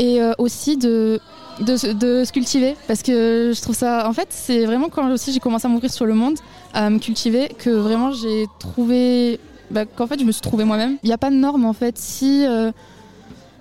[0.00, 1.20] et euh, aussi de,
[1.60, 5.38] de se cultiver parce que je trouve ça en fait c'est vraiment quand aussi j'ai
[5.38, 6.38] commencé à m'ouvrir sur le monde
[6.72, 9.38] à me cultiver que vraiment j'ai trouvé
[9.70, 10.98] bah, qu'en fait je me suis trouvée moi-même.
[11.02, 11.98] Il n'y a pas de norme en fait.
[11.98, 12.70] Si euh,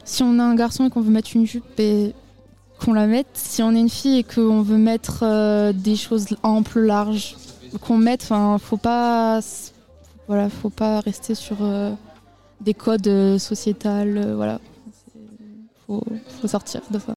[0.04, 2.14] si on a un garçon et qu'on veut mettre une jupe et
[2.84, 3.28] qu'on la mette.
[3.34, 7.36] Si on est une fille et qu'on veut mettre euh, des choses amples, larges,
[7.82, 9.40] qu'on mette, enfin, faut pas,
[10.28, 11.92] voilà, faut pas rester sur euh,
[12.62, 14.60] des codes euh, sociétals, euh, voilà.
[15.88, 16.04] Faut,
[16.42, 17.14] faut sortir de ça.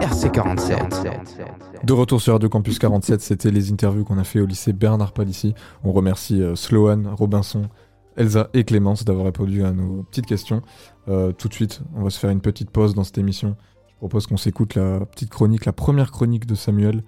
[0.00, 1.84] RC47.
[1.84, 5.12] De retour sur Radio Campus 47, c'était les interviews qu'on a fait au lycée Bernard
[5.12, 5.54] Palissy.
[5.84, 7.68] On remercie euh, Sloan, Robinson,
[8.16, 10.62] Elsa et Clémence d'avoir répondu à nos petites questions.
[11.08, 13.56] Euh, tout de suite, on va se faire une petite pause dans cette émission.
[13.96, 17.02] Je propose qu'on s'écoute la petite chronique, la première chronique de Samuel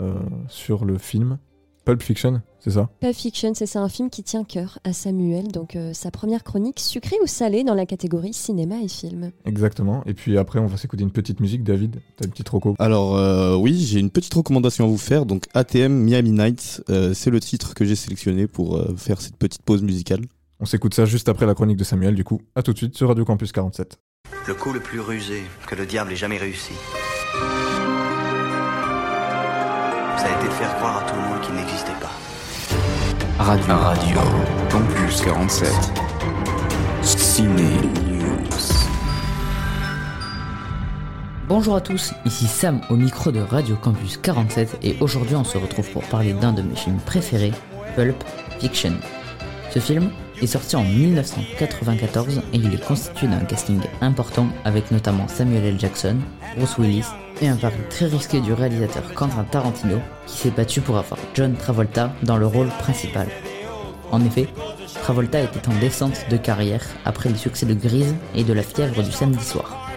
[0.00, 0.14] euh,
[0.48, 1.38] sur le film
[1.84, 2.88] Pulp Fiction, c'est ça?
[3.00, 6.42] Pulp Fiction, c'est ça, un film qui tient cœur à Samuel, donc euh, sa première
[6.42, 9.32] chronique sucrée ou salée dans la catégorie cinéma et film.
[9.44, 10.02] Exactement.
[10.06, 11.62] Et puis après, on va s'écouter une petite musique.
[11.62, 15.26] David, t'as une petite roco Alors euh, oui, j'ai une petite recommandation à vous faire.
[15.26, 19.36] Donc ATM Miami Nights, euh, c'est le titre que j'ai sélectionné pour euh, faire cette
[19.36, 20.22] petite pause musicale.
[20.60, 22.40] On s'écoute ça juste après la chronique de Samuel, du coup.
[22.54, 23.98] À tout de suite sur Radio Campus 47.
[24.46, 26.74] Le coup le plus rusé que le diable ait jamais réussi.
[30.18, 32.10] Ça a été de faire croire à tout le monde qu'il n'existait pas.
[33.42, 33.74] Radio.
[33.74, 34.18] Radio.
[34.70, 35.68] Campus 47.
[37.00, 37.62] Ciné
[38.06, 38.84] News.
[41.48, 45.56] Bonjour à tous, ici Sam au micro de Radio Campus 47 et aujourd'hui on se
[45.56, 47.52] retrouve pour parler d'un de mes films préférés,
[47.96, 48.22] Pulp
[48.60, 48.92] Fiction.
[49.70, 55.28] Ce film est sorti en 1994 et il est constitué d'un casting important avec notamment
[55.28, 55.80] Samuel L.
[55.80, 56.16] Jackson,
[56.56, 57.06] Bruce Willis
[57.40, 61.54] et un pari très risqué du réalisateur Quentin Tarantino qui s'est battu pour avoir John
[61.54, 63.28] Travolta dans le rôle principal.
[64.12, 64.48] En effet,
[65.02, 69.02] Travolta était en descente de carrière après le succès de Grise et de La fièvre
[69.02, 69.90] du samedi soir.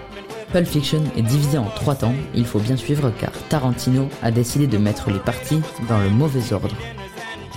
[0.51, 4.65] Pulp Fiction est divisé en trois temps, il faut bien suivre car Tarantino a décidé
[4.65, 6.75] de mettre les parties dans le mauvais ordre.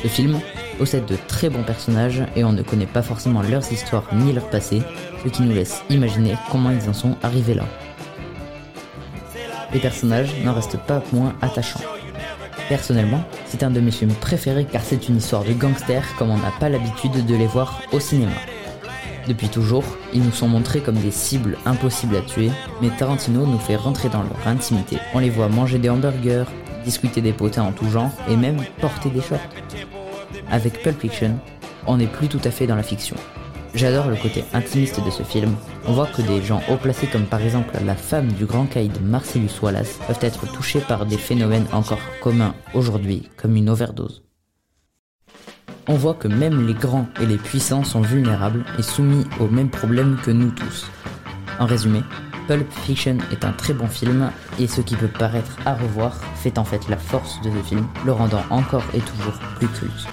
[0.02, 0.40] Le film
[0.80, 4.48] possède de très bons personnages et on ne connaît pas forcément leurs histoires ni leur
[4.48, 4.80] passé,
[5.22, 7.64] ce qui nous laisse imaginer comment ils en sont arrivés là.
[9.74, 11.82] Les personnages n'en restent pas moins attachants.
[12.70, 16.38] Personnellement, c'est un de mes films préférés car c'est une histoire de gangsters comme on
[16.38, 18.32] n'a pas l'habitude de les voir au cinéma.
[19.28, 23.58] Depuis toujours, ils nous sont montrés comme des cibles impossibles à tuer, mais Tarantino nous
[23.58, 24.96] fait rentrer dans leur intimité.
[25.12, 26.46] On les voit manger des hamburgers,
[26.86, 29.40] discuter des potins en tout genre et même porter des shorts.
[30.50, 31.38] Avec Pulp Fiction,
[31.86, 33.16] on n'est plus tout à fait dans la fiction.
[33.72, 35.54] J'adore le côté intimiste de ce film.
[35.86, 39.00] On voit que des gens haut placés comme par exemple la femme du grand caïd
[39.00, 44.24] Marcellus Wallace peuvent être touchés par des phénomènes encore communs aujourd'hui, comme une overdose.
[45.86, 49.70] On voit que même les grands et les puissants sont vulnérables et soumis aux mêmes
[49.70, 50.90] problèmes que nous tous.
[51.58, 52.00] En résumé,
[52.50, 56.58] Pulp Fiction est un très bon film et ce qui peut paraître à revoir fait
[56.58, 60.08] en fait la force de ce film, le rendant encore et toujours plus culte.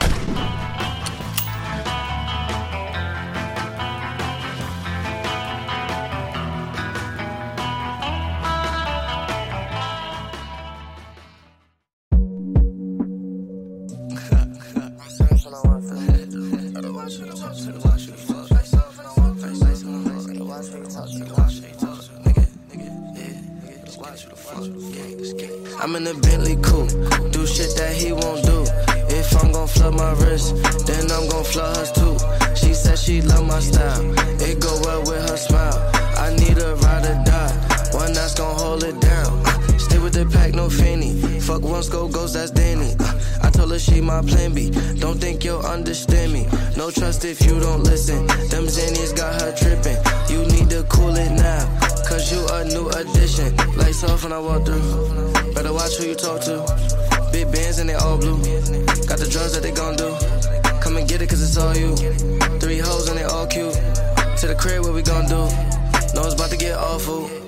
[43.78, 44.72] Her she my plan B.
[44.98, 46.48] Don't think you'll understand me.
[46.76, 48.26] No trust if you don't listen.
[48.50, 50.00] Them Xannies got her tripping.
[50.34, 51.62] You need to cool it now.
[52.10, 53.56] Cause you a new addition.
[53.78, 55.54] Lights off when I walk through.
[55.54, 56.58] Better watch who you talk to.
[57.32, 58.38] Big bands and they all blue.
[59.06, 60.10] Got the drugs that they gon' do.
[60.82, 61.96] Come and get it cause it's all you.
[62.58, 63.76] Three hoes and they all cute.
[63.76, 65.46] To the crib, what we gon' do?
[66.16, 67.47] Know it's about to get awful.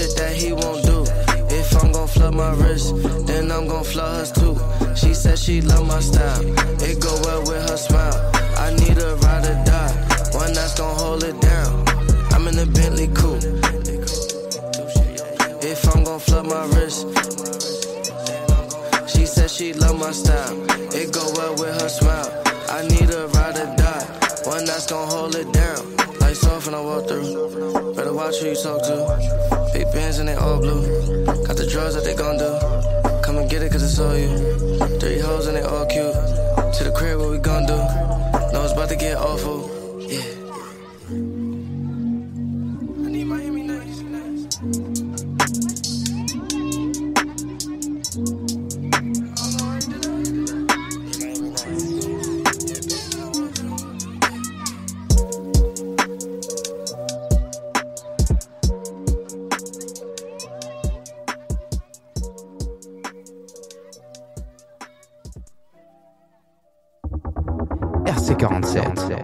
[0.00, 1.04] Shit that he won't do.
[1.54, 2.94] If I'm gon' flood my wrist,
[3.26, 4.56] then I'm gon' flood hers too.
[4.94, 6.42] She said she love my style,
[6.80, 8.18] it go well with her smile.
[8.56, 9.92] I need a ride or die,
[10.32, 11.84] one that's gon' hold it down.
[12.32, 13.44] I'm in a Bentley coupe.
[15.62, 17.00] If I'm gon' flood my wrist,
[19.12, 20.56] she said she love my style,
[20.94, 22.30] it go well with her smile.
[22.70, 24.06] I need a ride or die,
[24.44, 25.99] one that's gon' hold it down.
[26.50, 27.94] Off when I walk through.
[27.94, 29.70] Better watch who you talk to.
[29.72, 31.24] Big bands and they all blue.
[31.46, 33.22] Got the drugs that they gon' do.
[33.22, 34.98] Come and get it cause it's all you.
[34.98, 36.12] Three hoes and they all cute.
[36.74, 37.76] To the crib, what we gon' do?
[38.52, 39.70] Know it's about to get awful.
[40.08, 40.39] Yeah.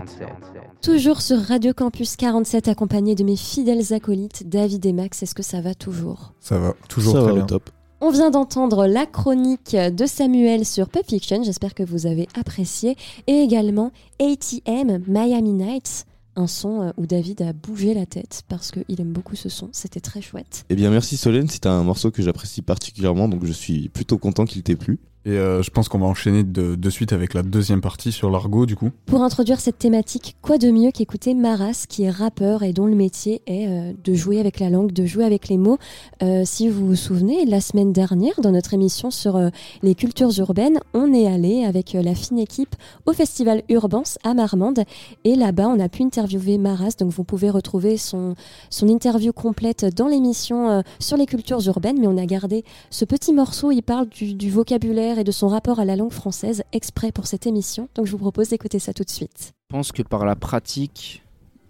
[0.07, 0.83] RC47.
[0.83, 5.23] Toujours sur Radio Campus 47, accompagné de mes fidèles acolytes David et Max.
[5.23, 6.33] Est-ce que ça va toujours?
[6.41, 7.47] Ça va, toujours Ça très va au bien.
[7.47, 7.71] top.
[8.01, 11.43] On vient d'entendre la chronique de Samuel sur Pulp Fiction.
[11.43, 12.95] J'espère que vous avez apprécié.
[13.27, 13.91] Et également
[14.21, 16.05] ATM Miami Nights,
[16.37, 19.71] un son euh, où David a bougé la tête parce qu'il aime beaucoup ce son.
[19.73, 20.65] C'était très chouette.
[20.69, 24.45] Eh bien, merci Solène, c'est un morceau que j'apprécie particulièrement, donc je suis plutôt content
[24.45, 24.99] qu'il t'ait plu.
[25.27, 28.31] Et euh, je pense qu'on va enchaîner de, de suite avec la deuxième partie sur
[28.31, 28.91] l'argot, du coup.
[29.07, 32.95] Pour introduire cette thématique, quoi de mieux qu'écouter Maras, qui est rappeur et dont le
[32.95, 35.79] métier est euh, de jouer avec la langue, de jouer avec les mots.
[36.23, 39.51] Euh, si vous vous souvenez, la semaine dernière, dans notre émission sur
[39.83, 44.85] les cultures urbaines, on est allé avec la fine équipe au festival Urbance à Marmande.
[45.25, 46.95] Et là-bas, on a pu interviewer Maras.
[47.01, 48.37] Donc, vous pouvez retrouver son,
[48.71, 51.99] son interview complète dans l'émission sur les cultures urbaines.
[51.99, 53.73] Mais on a gardé ce petit morceau.
[53.73, 57.47] Il parle du vocabulaire et de son rapport à la langue française exprès pour cette
[57.47, 57.89] émission.
[57.95, 59.53] Donc, je vous propose d'écouter ça tout de suite.
[59.71, 61.23] Je pense que par la pratique,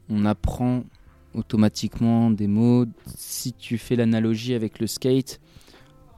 [0.09, 0.83] on apprend
[1.35, 2.87] automatiquement des mots.
[3.17, 5.41] Si tu fais l'analogie avec le skate,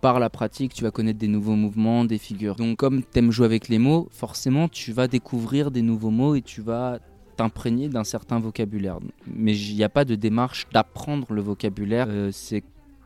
[0.01, 2.55] par la pratique, tu vas connaître des nouveaux mouvements, des figures.
[2.55, 6.35] Donc comme tu aimes jouer avec les mots, forcément, tu vas découvrir des nouveaux mots
[6.35, 6.99] et tu vas
[7.37, 8.99] t'imprégner d'un certain vocabulaire.
[9.27, 12.07] Mais il n'y a pas de démarche d'apprendre le vocabulaire.
[12.09, 12.31] Euh,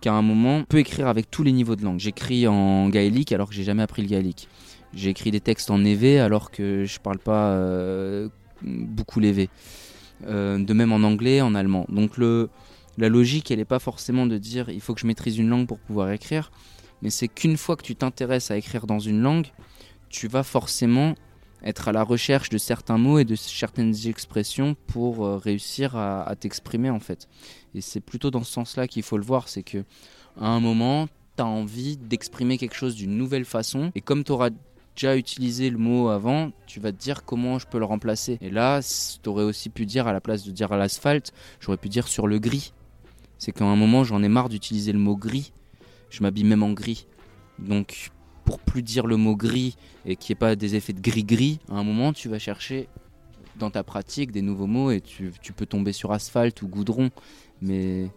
[0.03, 1.99] qu'à un moment, on peut écrire avec tous les niveaux de langue.
[1.99, 4.49] J'écris en gaélique alors que j'ai jamais appris le gaélique.
[4.93, 8.29] J'ai écrit des textes en évé alors que je parle pas euh,
[8.61, 9.49] beaucoup l'évé.
[10.27, 11.87] Euh, de même en anglais, en allemand.
[11.89, 12.51] Donc le,
[12.99, 15.67] la logique, elle n'est pas forcément de dire il faut que je maîtrise une langue
[15.67, 16.51] pour pouvoir écrire,
[17.01, 19.47] mais c'est qu'une fois que tu t'intéresses à écrire dans une langue,
[20.11, 21.15] tu vas forcément
[21.65, 26.23] être à la recherche de certains mots et de certaines expressions pour euh, réussir à,
[26.23, 27.29] à t'exprimer en fait.
[27.75, 29.85] Et c'est plutôt dans ce sens-là qu'il faut le voir, c'est que
[30.41, 34.33] à un moment, tu as envie d'exprimer quelque chose d'une nouvelle façon, et comme tu
[34.33, 34.51] auras
[34.95, 38.39] déjà utilisé le mot avant, tu vas te dire comment je peux le remplacer.
[38.41, 38.81] Et là,
[39.23, 42.09] tu aurais aussi pu dire, à la place de dire à l'asphalte, j'aurais pu dire
[42.09, 42.73] sur le gris.
[43.39, 45.53] C'est qu'à un moment, j'en ai marre d'utiliser le mot gris.
[46.11, 47.07] Je m'habille même en gris.
[47.59, 48.11] Donc,
[48.53, 51.59] pour plus dire le mot gris et qu'il n'y ait pas des effets de gris-gris,
[51.71, 52.87] à un moment, tu vas chercher
[53.57, 57.09] dans ta pratique des nouveaux mots et tu, peux tomber sur asphalte ou goudron.
[57.63, 58.11] Mais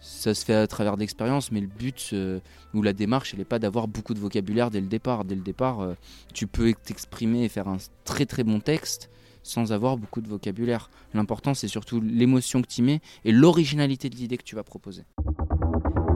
[0.00, 2.40] ça se fait à travers d'expériences, mais le but euh,
[2.74, 5.24] ou la démarche, elle n'est pas d'avoir beaucoup de vocabulaire dès le départ.
[5.24, 5.94] Dès le départ, euh,
[6.34, 9.10] tu peux t'exprimer et faire un très très bon texte
[9.44, 10.90] sans avoir beaucoup de vocabulaire.
[11.14, 15.04] L'important, c'est surtout l'émotion que tu mets et l'originalité de l'idée que tu vas proposer.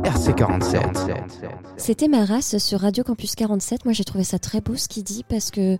[0.05, 1.17] RC47.
[1.77, 3.85] C'était Maras sur Radio Campus 47.
[3.85, 5.79] Moi, j'ai trouvé ça très beau ce qu'il dit parce que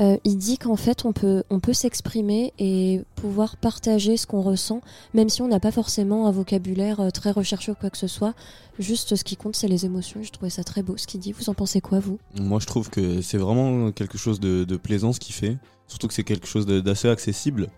[0.00, 4.42] euh, il dit qu'en fait, on peut, on peut s'exprimer et pouvoir partager ce qu'on
[4.42, 4.80] ressent,
[5.14, 8.06] même si on n'a pas forcément un vocabulaire euh, très recherché ou quoi que ce
[8.08, 8.34] soit.
[8.78, 10.20] Juste, ce qui compte, c'est les émotions.
[10.22, 11.32] J'ai trouvé ça très beau ce qu'il dit.
[11.32, 12.18] Vous en pensez quoi, vous?
[12.38, 15.56] Moi, je trouve que c'est vraiment quelque chose de, de plaisant ce qu'il fait.
[15.86, 17.68] Surtout que c'est quelque chose de- d'assez accessible.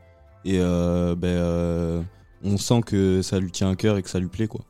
[0.45, 2.03] Et euh, ben, euh,
[2.45, 4.63] on sent que ça lui tient à cœur et que ça lui plaît, quoi.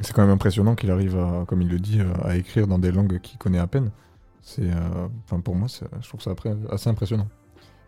[0.00, 2.78] C'est quand même impressionnant qu'il arrive, à, comme il le dit, euh, à écrire dans
[2.78, 3.90] des langues qu'il connaît à peine.
[4.42, 7.28] C'est, euh, enfin, pour moi, je trouve ça après assez impressionnant.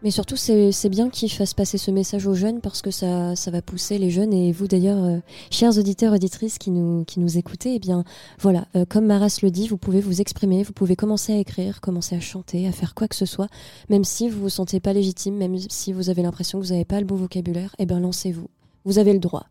[0.02, 3.52] Mais surtout, c'est bien qu'ils fassent passer ce message aux jeunes parce que ça, ça
[3.52, 4.32] va pousser les jeunes.
[4.32, 5.18] Et vous, d'ailleurs, euh,
[5.50, 8.02] chers auditeurs, auditrices qui nous, qui nous écoutez, eh bien,
[8.40, 11.80] voilà, euh, comme Maras le dit, vous pouvez vous exprimer, vous pouvez commencer à écrire,
[11.80, 13.46] commencer à chanter, à faire quoi que ce soit,
[13.90, 16.84] même si vous vous sentez pas légitime, même si vous avez l'impression que vous n'avez
[16.84, 18.50] pas le bon vocabulaire, eh bien, lancez-vous.
[18.84, 19.46] Vous avez le droit.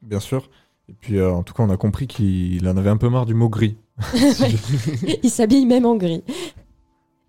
[0.00, 0.48] Bien sûr.
[0.90, 3.24] Et puis, euh, en tout cas, on a compris qu'il en avait un peu marre
[3.26, 3.76] du mot gris.
[5.22, 6.22] il s'habille même en gris.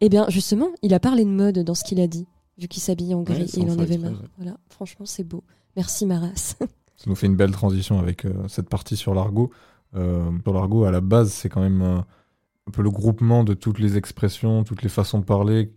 [0.02, 2.26] Eh bien, justement, il a parlé de mode dans ce qu'il a dit,
[2.58, 4.12] vu qu'il s'habille en gris Ouais, c'est et il en avait marre.
[4.14, 4.28] ouais.
[4.38, 5.44] Voilà, franchement, c'est beau.
[5.76, 6.56] Merci Maras.
[6.98, 9.50] Ça nous fait une belle transition avec euh, cette partie sur l'argot.
[9.96, 13.54] Euh, sur l'argot, à la base, c'est quand même euh, un peu le groupement de
[13.54, 15.72] toutes les expressions, toutes les façons de parler,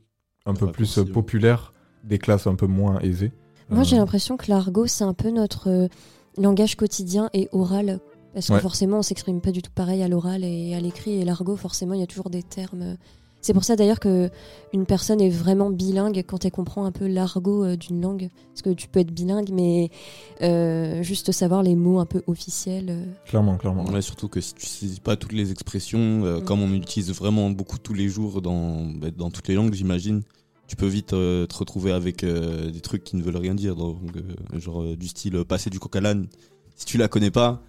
[0.47, 1.73] un peu plus populaires,
[2.03, 3.33] des classes un peu moins aisées.
[3.71, 5.89] Moi, Euh, j'ai l'impression que l'argot, c'est un peu notre euh,
[6.39, 8.01] langage quotidien et oral.
[8.33, 8.61] Parce que Ouais.
[8.61, 11.13] forcément, on s'exprime pas du tout pareil à l'oral et à l'écrit.
[11.21, 12.97] Et l'argot, forcément, il y a toujours des termes.
[13.41, 14.31] C'est pour ça d'ailleurs que
[14.73, 18.31] une personne est vraiment bilingue quand elle comprend un peu l'argot euh, d'une langue.
[18.49, 19.91] Parce que tu peux être bilingue, mais
[20.43, 22.87] euh, juste savoir les mots un peu officiels.
[22.89, 23.05] euh.
[23.27, 23.85] Clairement, clairement.
[23.85, 26.45] Ouais, surtout que si tu saisis pas toutes les expressions, euh, Mm.
[26.45, 30.23] comme on utilise vraiment beaucoup tous les jours dans, bah, dans toutes les langues, j'imagine,
[30.67, 33.77] tu peux vite euh, te retrouver avec euh, des trucs qui ne veulent rien dire.
[33.77, 36.27] Donc, euh, genre euh, du style passer du coq à l'âne.
[36.77, 37.61] Si tu la connais pas,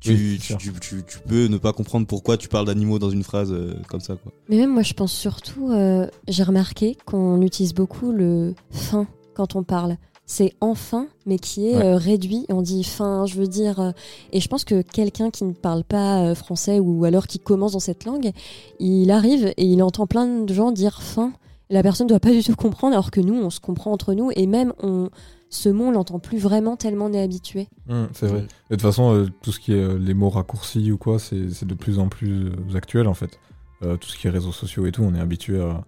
[0.00, 0.72] tu, Oui, c'est tu, sûr.
[0.80, 3.74] tu, tu- tu peux ne pas comprendre pourquoi tu parles d'animaux dans une phrase euh,
[3.88, 4.16] comme ça.
[4.16, 4.32] Quoi.
[4.48, 9.56] Mais même moi, je pense surtout, euh, j'ai remarqué qu'on utilise beaucoup le fin quand
[9.56, 9.96] on parle.
[10.26, 11.84] C'est enfin, mais qui est Ouais.
[11.84, 12.46] euh, réduit.
[12.50, 13.80] On dit fin, je veux dire.
[13.80, 13.90] euh,
[14.32, 17.72] et je pense que quelqu'un qui ne parle pas euh, français ou alors qui commence
[17.72, 18.30] dans cette langue,
[18.78, 21.32] il arrive et il entend plein de gens dire fin.
[21.70, 24.12] La personne ne doit pas du tout comprendre, alors que nous, on se comprend entre
[24.14, 24.30] nous.
[24.34, 25.08] Et même, on,
[25.50, 27.68] ce mot, on l'entend plus vraiment tellement on est habitué.
[27.88, 28.40] Hum, c'est vrai.
[28.40, 31.18] Et de toute façon, euh, tout ce qui est euh, les mots raccourcis ou quoi,
[31.20, 33.38] c'est c'est de plus en plus euh, actuel en fait.
[33.82, 35.84] Euh, tout ce qui est réseaux sociaux et tout, on est habitué à,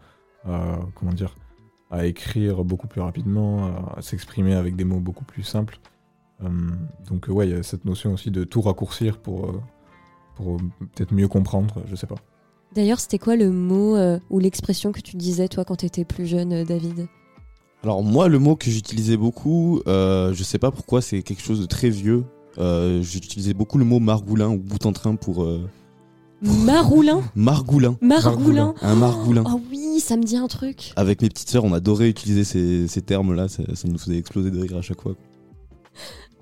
[0.48, 1.34] à- comment dire,
[1.90, 5.78] à écrire beaucoup plus rapidement, à, à s'exprimer avec des mots beaucoup plus simples.
[6.44, 6.78] Hum,
[7.08, 9.60] donc ouais, il y a cette notion aussi de tout raccourcir pour, euh,
[10.36, 12.16] pour peut-être mieux comprendre, je sais pas.
[12.74, 16.04] D'ailleurs, c'était quoi le mot euh, ou l'expression que tu disais, toi, quand tu étais
[16.04, 17.06] plus jeune, euh, David?
[17.82, 21.60] Alors moi, le mot que j'utilisais beaucoup, euh, je sais pas pourquoi, c'est quelque chose
[21.60, 22.24] de très vieux.
[22.58, 25.46] Euh, J'utilisais beaucoup le mot margoulin ou bout en train pour...
[26.42, 27.22] Maroulin?
[27.34, 27.96] Margoulin.
[28.00, 29.44] Margoulin Un margoulin.
[29.46, 30.92] Oh oui, ça me dit un truc.
[30.96, 34.50] Avec mes petites sœurs, on adorait utiliser ces, ces termes-là, ça, ça nous faisait exploser
[34.50, 35.14] de rire à chaque fois.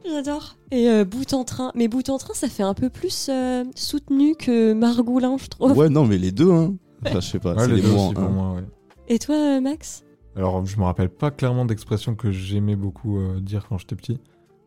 [0.05, 0.57] J'adore.
[0.71, 1.73] Et euh, bout en train.
[1.75, 5.77] Mais bout en train, ça fait un peu plus euh, soutenu que Margoulin, je trouve.
[5.77, 6.75] Ouais, non, mais les deux, hein.
[7.07, 8.29] Enfin, je sais pas, Ouais, c'est les les deux mots pour un.
[8.29, 8.65] moi, ouais.
[9.09, 10.05] Et toi, euh, Max?
[10.37, 14.19] Alors, je me rappelle pas clairement d'expressions que j'aimais beaucoup euh, dire quand j'étais petit,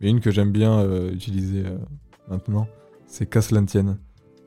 [0.01, 1.77] mais une que j'aime bien euh, utiliser euh,
[2.29, 2.67] maintenant,
[3.07, 3.97] c'est ne tienne.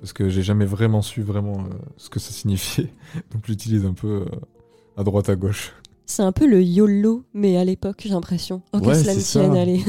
[0.01, 2.93] Parce que j'ai jamais vraiment su vraiment euh, ce que ça signifiait,
[3.33, 4.37] donc j'utilise un peu euh,
[4.97, 5.73] à droite à gauche.
[6.07, 8.63] C'est un peu le YOLO, mais à l'époque, j'ai l'impression.
[8.73, 9.61] Oh, que Ouais, cela me c'est tienne, ça.
[9.61, 9.83] allez.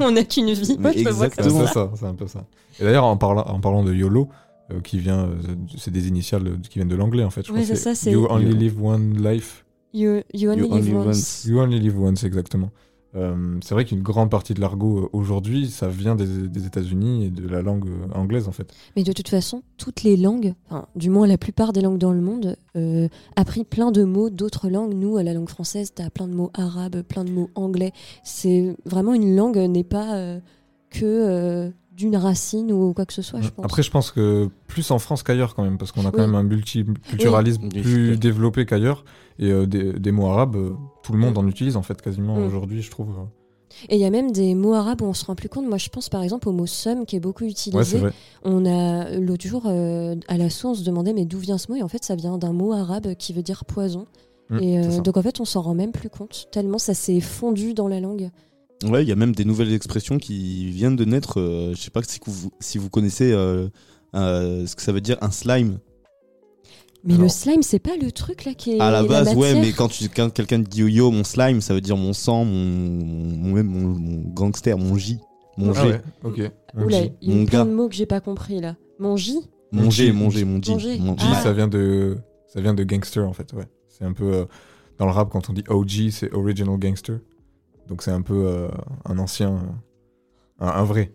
[0.00, 0.76] On n'a qu'une vie.
[0.78, 1.66] Moi, je me vois comme C'est ça.
[1.66, 2.46] ça, c'est un peu ça.
[2.80, 4.28] Et d'ailleurs, en parlant, en parlant de YOLO,
[4.70, 5.34] euh, qui vient, euh,
[5.76, 7.46] c'est des initiales qui viennent de l'anglais en fait.
[7.46, 9.64] Je Ouais, crois que c'est ça, c'est- You only You- live one life.
[9.94, 11.44] You, you only live once.
[11.46, 12.70] You only live once, exactement.
[13.16, 17.24] Euh, c'est vrai qu'une grande partie de l'argot euh, aujourd'hui, ça vient des, des États-Unis
[17.24, 18.70] et de la langue euh, anglaise en fait.
[18.96, 22.12] Mais de toute façon, toutes les langues, enfin, du moins la plupart des langues dans
[22.12, 24.92] le monde, euh, a pris plein de mots d'autres langues.
[24.92, 27.92] Nous, à la langue française, t'as plein de mots arabes, plein de mots anglais.
[28.24, 30.38] C'est vraiment une langue n'est pas euh,
[30.90, 33.64] que euh, d'une racine ou quoi que ce soit, je pense.
[33.64, 36.26] Après, je pense que plus en France qu'ailleurs quand même, parce qu'on a quand Oui.
[36.26, 37.82] même un multiculturalisme Oui.
[37.82, 39.04] plus développé qu'ailleurs.
[39.40, 40.72] Et euh, des, des mots arabes, euh,
[41.08, 41.38] tout le monde Mm.
[41.38, 42.46] en utilise en fait quasiment Mm.
[42.46, 43.08] aujourd'hui, je trouve.
[43.88, 45.66] Et il y a même des mots arabes où on se rend plus compte.
[45.66, 47.76] Moi, je pense par exemple au mot somme qui est beaucoup utilisé.
[47.76, 48.12] Ouais, c'est vrai.
[48.42, 51.76] On a l'autre jour euh, à la source demandé mais d'où vient ce mot?
[51.78, 54.06] Et en fait ça vient d'un mot arabe qui veut dire poison.
[54.50, 57.20] Mm, et euh, donc en fait on s'en rend même plus compte tellement ça s'est
[57.20, 58.30] fondu dans la langue.
[58.84, 61.38] Ouais, il y a même des nouvelles expressions qui viennent de naître.
[61.40, 63.68] euh, je sais pas si vous, si vous connaissez euh,
[64.14, 65.78] euh, ce que ça veut dire un slime.
[67.04, 69.72] Mais le slime c'est pas le truc là qui est À la base, ouais, mais
[69.72, 72.44] quand, tu, quand quelqu'un te dit yo yo, mon slime, ça veut dire mon sang,
[72.44, 75.18] mon, mon, même mon, mon gangster, mon J,
[75.56, 75.88] mon Ah G.
[75.90, 76.52] ouais, ok.
[76.74, 77.12] Mon Oula, G.
[77.22, 77.64] il y a plein gars.
[77.64, 78.76] de mots que j'ai pas compris là.
[78.98, 79.38] Mon J
[79.72, 80.72] Mon G, mon G, mon G.
[80.72, 80.98] Mon G.
[80.98, 81.40] mon G, Ah.
[81.42, 82.18] ça vient de
[82.48, 83.66] ça vient de gangster en fait, ouais.
[83.88, 84.44] C'est un peu euh,
[84.98, 87.20] dans le rap quand on dit OG, c'est original gangster.
[87.88, 88.68] Donc c'est un peu euh,
[89.04, 89.60] un ancien
[90.58, 91.12] un, un vrai.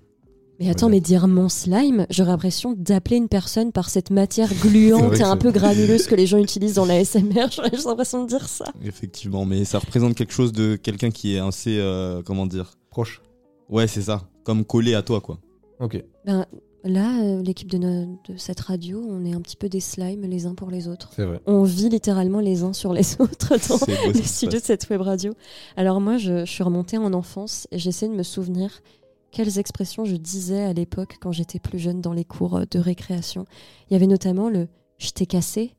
[0.64, 5.20] Mais attends, mais dire mon slime, j'aurais l'impression d'appeler une personne par cette matière gluante
[5.20, 7.49] et un peu granuleuse que les gens utilisent dans la SMR.
[7.51, 8.66] J'aurais l'impression de dire ça.
[8.84, 12.78] Effectivement, mais ça représente quelque chose de quelqu'un qui est assez, euh, comment dire?
[12.89, 13.22] Proche.
[13.70, 14.22] Ouais, c'est ça.
[14.43, 15.39] Comme collé à toi, quoi.
[15.80, 16.01] Ok.
[16.26, 16.45] Ben,
[16.86, 20.24] Là, euh, l'équipe de, no- de cette radio, on est un petit peu des slimes
[20.24, 21.11] les uns pour les autres.
[21.16, 21.39] C'est vrai.
[21.45, 24.59] On vit littéralement les uns sur les autres dans C'est beau, le ça se studio
[24.59, 25.34] de cette web radio.
[25.78, 28.82] Alors moi, je, je suis remontée en enfance et j'essaie de me souvenir
[29.34, 32.80] quelles expressions je disais à l'époque quand j'étais plus jeune dans les cours euh, de
[32.80, 33.46] récréation.
[33.90, 34.68] Il y avait notamment le
[35.00, 35.74] «je t'ai cassé».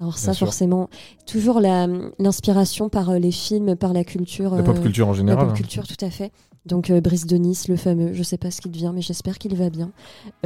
[0.00, 0.88] Alors ça, forcément,
[1.26, 1.86] toujours la-
[2.18, 4.54] l'inspiration par euh, les films, par la culture.
[4.54, 5.56] La pop culture en général, La pop hein.
[5.56, 6.32] culture, tout à fait.
[6.66, 9.38] Donc euh, Brice de Nice, le fameux, je sais pas ce qu'il devient, mais j'espère
[9.38, 9.92] qu'il va bien.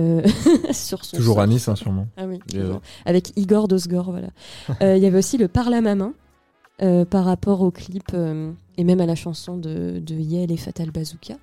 [0.00, 0.22] Euh,
[0.72, 1.42] sur son Toujours sort.
[1.42, 2.08] à Nice, hein, sûrement.
[2.16, 2.40] Ah oui,
[3.04, 4.28] avec Igor Dosgor, voilà.
[4.82, 6.14] Euh, Il y avait aussi le Parle à ma main
[6.82, 10.56] euh, par rapport au clip euh, et même à la chanson de, de Yel et
[10.56, 11.34] Fatal Bazooka.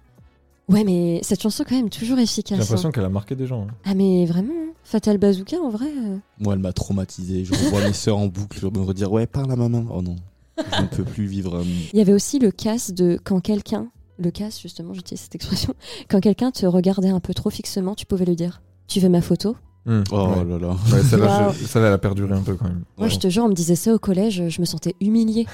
[0.71, 2.57] Ouais, mais cette chanson quand même toujours efficace.
[2.57, 2.91] J'ai l'impression hein.
[2.91, 3.63] qu'elle a marqué des gens.
[3.63, 3.73] hein.
[3.85, 4.71] Ah mais vraiment, hein.
[4.83, 5.85] Fatal Bazooka en vrai.
[5.87, 7.45] euh, Moi, elle m'a traumatisé.
[7.45, 9.85] Je revois mes sœurs en boucle me redire Ouais, parle à ma main.
[9.91, 10.15] Oh non,
[10.57, 11.57] je ne peux plus vivre.
[11.57, 11.63] euh,
[11.93, 15.73] Il y avait aussi le casse de quand quelqu'un, le casse justement, j'utilise cette expression,
[16.09, 19.21] quand quelqu'un te regardait un peu trop fixement, tu pouvais lui dire Tu veux ma
[19.21, 19.55] photo?
[19.85, 20.45] Hmm, Oh ouais.
[20.45, 20.75] là là.
[20.93, 22.83] Ouais, celle-là, je- elle a perduré un peu quand même.
[22.97, 25.47] Moi je te jure, on me disait ça au collège, je me sentais humiliée.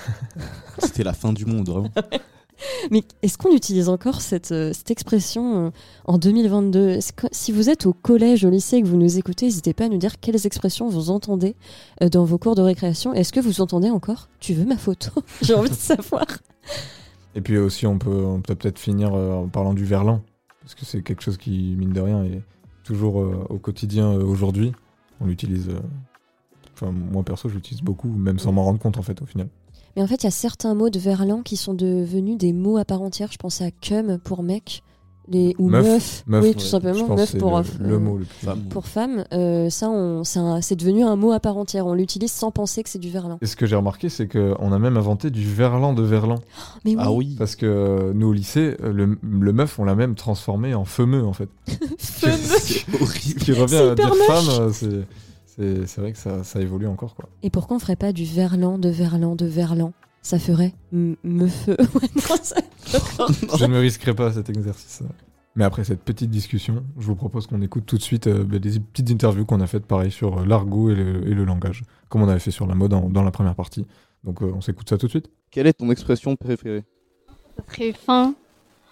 [0.79, 1.89] C'était la fin du monde, vraiment.
[2.91, 5.69] Mais est-ce qu'on utilise encore cette, euh, cette expression euh,
[6.05, 9.17] en 2022 Est-ce que- Si vous êtes au collège, au lycée et que vous nous
[9.17, 11.55] écoutez, n'hésitez pas à nous dire quelles expressions vous entendez
[12.01, 13.13] euh, dans vos cours de récréation.
[13.13, 15.11] Est-ce que vous entendez encore Tu veux ma photo?
[15.41, 16.25] J'ai envie de savoir.
[17.35, 20.21] Et puis aussi, on peut on peut peut-être finir en parlant du verlan,
[20.61, 22.41] parce que c'est quelque chose qui, mine de rien, est
[22.83, 23.17] toujours
[23.49, 24.71] au quotidien aujourd'hui.
[25.21, 25.69] On l'utilise.
[26.73, 29.49] Enfin, moi perso, je l'utilise beaucoup, même sans m'en rendre compte en fait, au final.
[29.97, 32.77] Mais en fait, il y a certains mots de verlan qui sont devenus des mots
[32.77, 33.29] à part entière.
[33.31, 34.83] Je pense à cum pour mec.
[35.29, 36.53] Les, ou Meuf, meuf, meuf, oui, ouais.
[36.53, 38.61] tout simplement, meuf pour, le- le mot le plus- Femme.
[38.69, 39.25] pour femme.
[39.33, 39.89] euh, ça,
[40.61, 41.85] c'est devenu un mot à part entière.
[41.85, 43.37] On l'utilise sans penser que c'est du verlan.
[43.41, 46.35] Et ce que j'ai remarqué, c'est qu'on a même inventé du verlan de verlan.
[46.85, 46.97] Mais oui.
[47.01, 47.35] Ah oui.
[47.37, 50.85] Parce que euh, nous, au lycée, euh, le, le meuf, on l'a même transformé en
[50.85, 51.49] femeux, en fait.
[51.97, 53.39] C'est horrible.
[53.41, 54.27] Qui revient à dire moche.
[54.27, 55.07] femme, c'est-
[55.57, 57.29] c'est c'est vrai que ça, ça évolue encore, quoi.
[57.43, 59.93] Et pourquoi on ferait pas du verlan de verlan de verlan?
[60.21, 61.77] Ça ferait me feu.
[63.57, 65.03] Je ne me risquerai pas à cet exercice.
[65.55, 68.59] Mais après cette petite discussion, je vous propose qu'on écoute tout de suite euh, bah,
[68.59, 71.83] des petites interviews qu'on a faites pareil sur euh, l'argot et le, et le langage,
[72.09, 73.85] comme on avait fait sur la mode en- dans la première partie.
[74.23, 75.31] Donc euh, on s'écoute ça tout de suite.
[75.49, 76.83] Quelle est ton expression préférée?
[77.57, 78.35] Ça serait fin.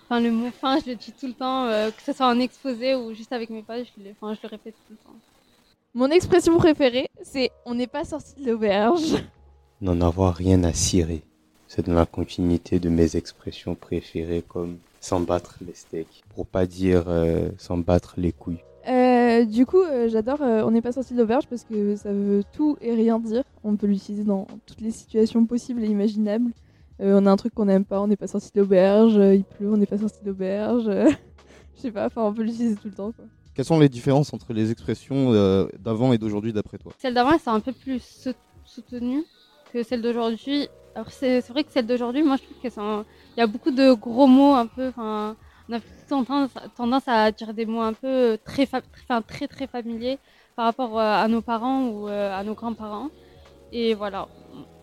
[0.05, 2.39] Enfin, le mot fin, je le dis tout le temps, euh, que ce soit en
[2.39, 5.15] exposé ou juste avec mes potes, je le, enfin, je le répète tout le temps.
[5.97, 9.15] Mon expression préférée, c'est on n'est pas sorti de l'auberge.
[9.79, 11.23] N'en avoir rien à cirer.
[11.69, 16.25] C'est dans la continuité de mes expressions préférées comme s'en battre les steaks.
[16.35, 18.59] Pour pas dire euh, s'en battre les couilles.
[18.89, 22.11] Euh, du coup, euh, j'adore euh, On n'est pas sorti de l'auberge parce que ça
[22.11, 23.45] veut tout et rien dire.
[23.63, 26.51] On peut l'utiliser dans toutes les situations possibles et imaginables.
[26.99, 29.15] On a un truc qu'on n'aime pas, on n'est pas sorti de l'auberge.
[29.15, 30.91] il pleut, on n'est pas sorti de l'auberge.
[31.75, 33.13] Je sais pas, enfin, on peut l'utiliser tout le temps.
[33.13, 33.23] Quoi.
[33.55, 36.91] Quelles sont les différences entre les expressions euh, d'avant et d'aujourd'hui d'après toi?
[36.99, 38.33] Celle d'avant, elles sont un peu plus sou-
[38.65, 39.23] soutenues
[39.71, 40.67] que celle d'aujourd'hui.
[40.93, 42.71] Alors, c'est vrai que celle d'aujourd'hui, moi, je trouve qu'il
[43.37, 44.87] y a beaucoup de gros mots un peu.
[44.89, 45.35] Enfin,
[45.69, 45.79] on a
[46.75, 48.81] tendance, à dire des mots un peu très, très,
[49.21, 50.19] très, très familiers
[50.55, 53.09] par rapport euh, à nos parents ou euh, à nos grands-parents.
[53.71, 54.27] Et voilà.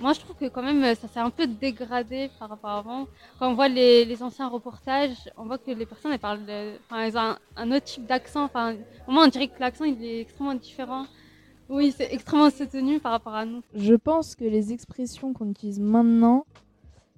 [0.01, 3.07] Moi, je trouve que quand même, ça s'est un peu dégradé par rapport à avant.
[3.39, 6.41] Quand on voit les, les anciens reportages, on voit que les personnes, elles parlent,
[6.87, 8.45] enfin, elles ont un, un autre type d'accent.
[8.45, 8.75] Enfin,
[9.07, 11.07] au moins, on dirait que l'accent, il est extrêmement différent.
[11.69, 13.63] Oui, c'est extrêmement soutenu par rapport à nous.
[13.75, 16.45] Je pense que les expressions qu'on utilise maintenant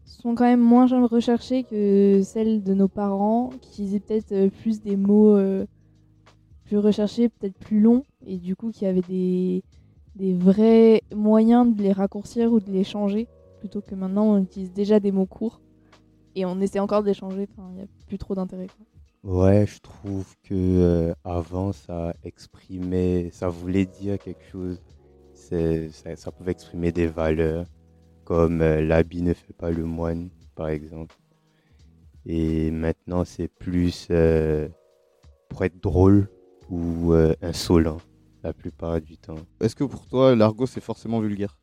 [0.04, 4.82] sont quand même moins recherchées que celles de nos parents qui utilisaient peut-être euh, plus
[4.82, 5.66] des mots euh,
[6.66, 9.62] plus recherchés, peut-être plus longs, et du coup qui avaient des,
[10.14, 13.28] des vrais moyens de les raccourcir ou de les changer,
[13.60, 15.60] plutôt que maintenant on utilise déjà des mots courts
[16.34, 18.66] et on essaie encore de les changer, enfin il n'y a plus trop d'intérêt.
[19.22, 24.80] Ouais, je trouve que euh, avant ça exprimait, ça voulait dire quelque chose.
[25.32, 27.66] Ça, pouvait exprimer des valeurs,
[28.24, 31.14] comme euh, l'habit ne fait pas le moine, par exemple.
[32.26, 34.68] Et maintenant, c'est plus euh,
[35.48, 36.28] pour être drôle
[36.70, 37.12] ou
[37.42, 37.98] insolent
[38.44, 39.42] la plupart du temps.
[39.60, 41.56] Est-ce que pour toi, l'argot c'est forcément vulgaire?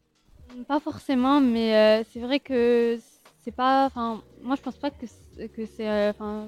[0.67, 2.97] Pas forcément, mais euh, c'est vrai que
[3.43, 3.85] c'est pas.
[3.85, 5.57] Enfin, moi, je pense pas que euh,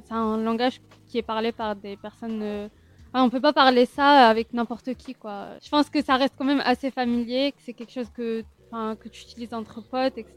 [0.07, 2.41] c'est un langage qui est parlé par des personnes.
[2.41, 2.67] euh,
[3.13, 5.49] on peut pas parler ça avec n'importe qui, quoi.
[5.63, 8.43] Je pense que ça reste quand même assez familier, que c'est quelque chose que,
[9.01, 10.33] que tu utilises entre potes, etc.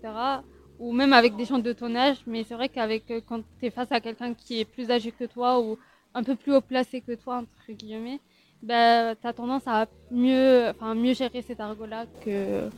[0.78, 2.18] Ou même avec des gens de ton âge.
[2.26, 5.10] Mais c'est vrai qu'avec euh, quand tu es face à quelqu'un qui est plus âgé
[5.10, 5.78] que toi ou
[6.16, 8.20] un peu plus haut placé que toi, entre guillemets,
[8.62, 12.70] ben, tu as tendance à mieux, enfin, mieux gérer cet argot-là que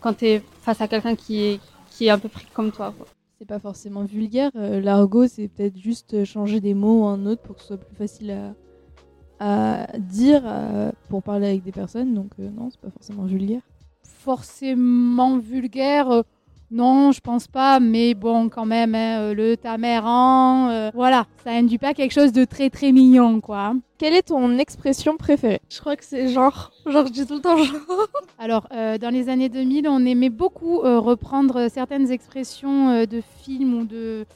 [0.00, 1.60] quand tu es face à quelqu'un qui est,
[1.90, 2.94] qui est un peu pris comme toi.
[2.96, 3.06] Quoi.
[3.38, 7.42] C'est pas forcément vulgaire, euh, l'argot c'est peut-être juste changer des mots ou un autre
[7.42, 12.14] pour que ce soit plus facile à, à dire euh, pour parler avec des personnes.
[12.14, 13.62] Donc euh, non, c'est pas forcément vulgaire.
[14.04, 16.22] Forcément vulgaire.
[16.70, 20.90] Non, je pense pas, mais bon, quand même, hein, euh, le ta mère en, euh,
[20.94, 23.74] voilà, ça induit pas quelque chose de très très mignon, quoi.
[23.98, 25.60] Quelle est ton expression préférée?
[25.70, 26.70] Je crois que c'est genre.
[26.84, 27.80] Genre, je dis tout le temps genre.
[28.38, 33.22] Alors, euh, dans les années 2000, on aimait beaucoup euh, reprendre certaines expressions euh, de
[33.40, 34.26] films ou de,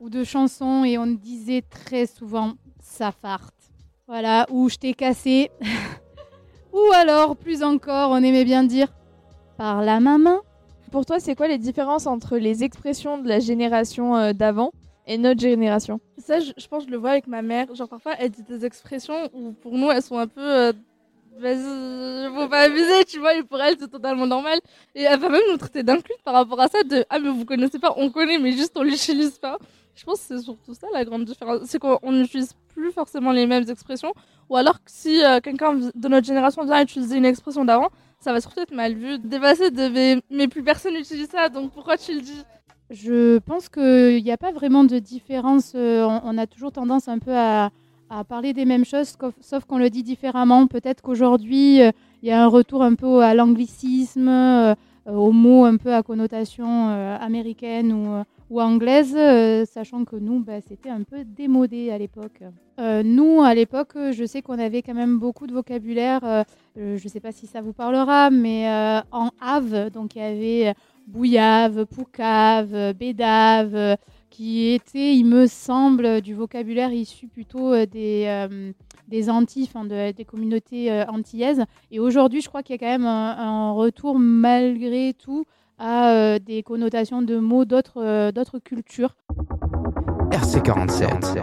[0.00, 3.54] ou de chansons et on disait très souvent ça farte.
[4.06, 5.50] Voilà, ou je t'ai cassé.
[6.72, 8.88] ou alors, plus encore, on aimait bien dire
[9.58, 10.40] par la maman.
[10.92, 14.72] Pour toi, c'est quoi les différences entre les expressions de la génération euh, d'avant
[15.06, 16.00] et notre génération?
[16.18, 17.74] Ça, je, pense que je le vois avec ma mère.
[17.74, 20.42] Genre, parfois, elle dit des expressions où pour nous, elles sont un peu.
[20.42, 20.72] euh,
[21.38, 24.60] Vas-y, faut pas abuser, tu vois, et pour elle, c'est totalement normal.
[24.94, 27.46] Et elle va même nous traiter d'inculte par rapport à ça, de Ah, mais vous
[27.46, 29.56] connaissez pas, on connaît, mais juste on l'utilise pas.
[29.94, 31.60] Je pense que c'est surtout ça la grande différence.
[31.64, 34.12] C'est qu'on n'utilise plus forcément les mêmes expressions.
[34.50, 37.88] Ou alors que si euh, quelqu'un de notre génération vient utiliser une expression d'avant,
[38.22, 41.96] ça va surtout être mal vu, dépassé de mais, plus personne n'utilise ça, donc pourquoi
[41.96, 42.42] tu le dis?
[42.90, 45.72] Je pense qu'il n'y a pas vraiment de différence.
[45.74, 47.70] euh, on, a toujours tendance un peu à,
[48.10, 50.66] à parler des mêmes choses, sauf, qu'on le dit différemment.
[50.66, 51.90] Peut-être qu'aujourd'hui, euh,
[52.22, 54.74] il y a un retour un peu à l'anglicisme, euh,
[55.06, 56.88] aux mots un peu à connotation
[57.20, 62.42] américaine ou, ou anglaise, euh, sachant que nous, bah, c'était un peu démodé à l'époque.
[62.80, 66.20] Euh, nous, à l'époque, je sais qu'on avait quand même beaucoup de vocabulaire.
[66.24, 66.44] euh,
[66.76, 68.66] je ne sais pas si ça vous parlera, mais
[69.10, 70.74] en ave, donc il y avait
[71.06, 73.96] bouillave, poucave, bédave,
[74.30, 80.90] qui étaient, il me semble, du vocabulaire issu plutôt des, Antilles, enfin, de- des communautés
[81.08, 81.64] antillaises.
[81.90, 85.44] Et aujourd'hui, je crois qu'il y a quand même un retour, malgré tout,
[85.78, 89.16] à euh, des connotations de mots d'autres euh, cultures.
[90.30, 91.38] RC47.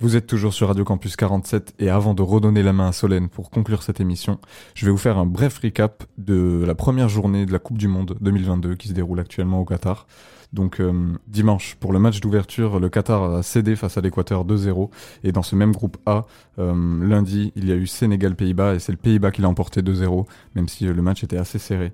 [0.00, 3.28] Vous êtes toujours sur Radio Campus 47 et avant de redonner la main à Solène
[3.28, 4.38] pour conclure cette émission,
[4.74, 7.88] je vais vous faire un bref recap de la première journée de la Coupe du
[7.88, 10.06] Monde 2022 qui se déroule actuellement au Qatar.
[10.52, 10.92] Donc euh,
[11.26, 14.88] dimanche, pour le match d'ouverture, le Qatar a cédé face à l'Équateur 2-0
[15.24, 16.26] et dans ce même groupe A,
[16.58, 16.74] euh,
[17.04, 20.68] lundi, il y a eu Sénégal-Pays-Bas et c'est le Pays-Bas qui l'a emporté 2-0, même
[20.68, 21.92] si le match était assez serré.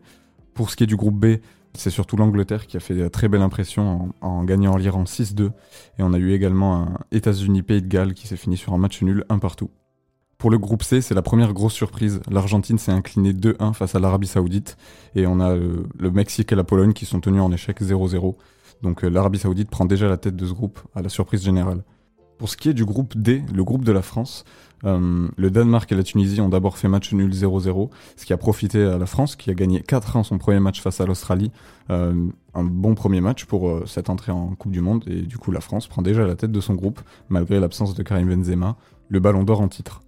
[0.54, 1.36] Pour ce qui est du groupe B,
[1.74, 5.50] c'est surtout l'Angleterre qui a fait très belle impression en, gagnant l'Iran 6-2.
[5.98, 9.02] Et on a eu également un États-Unis-Pays de Galles qui s'est fini sur un match
[9.02, 9.70] nul un partout.
[10.38, 12.20] Pour le groupe C, c'est la première grosse surprise.
[12.30, 14.76] L'Argentine s'est inclinée 2-1 face à l'Arabie Saoudite.
[15.14, 18.34] Et on a le Mexique et la Pologne qui sont tenus en échec 0-0.
[18.82, 21.84] Donc euh, l'Arabie Saoudite prend déjà la tête de ce groupe à la surprise générale.
[22.38, 24.44] Pour ce qui est du groupe D, le groupe de la France,
[24.84, 28.36] euh, le Danemark et la Tunisie ont d'abord fait match nul 0-0, ce qui a
[28.36, 31.50] profité à la France qui a gagné 4-1 son premier match face à l'Australie.
[31.90, 35.38] Euh, un bon premier match pour euh, cette entrée en Coupe du Monde et du
[35.38, 38.76] coup la France prend déjà la tête de son groupe malgré l'absence de Karim Benzema,
[39.08, 40.00] le ballon d'or en titre.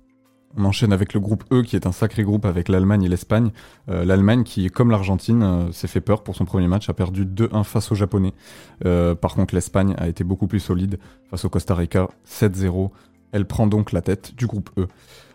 [0.54, 3.52] On enchaîne avec le groupe E qui est un sacré groupe avec l'Allemagne et l'Espagne.
[3.86, 7.90] L'Allemagne qui, comme l'Argentine, s'est fait peur pour son premier match, a perdu 2-1 face
[7.90, 8.34] aux Japonais.
[8.82, 10.98] Par contre l'Espagne a été beaucoup plus solide
[11.30, 12.90] face au Costa Rica 7-0.
[13.32, 14.86] Elle prend donc la tête du groupe E.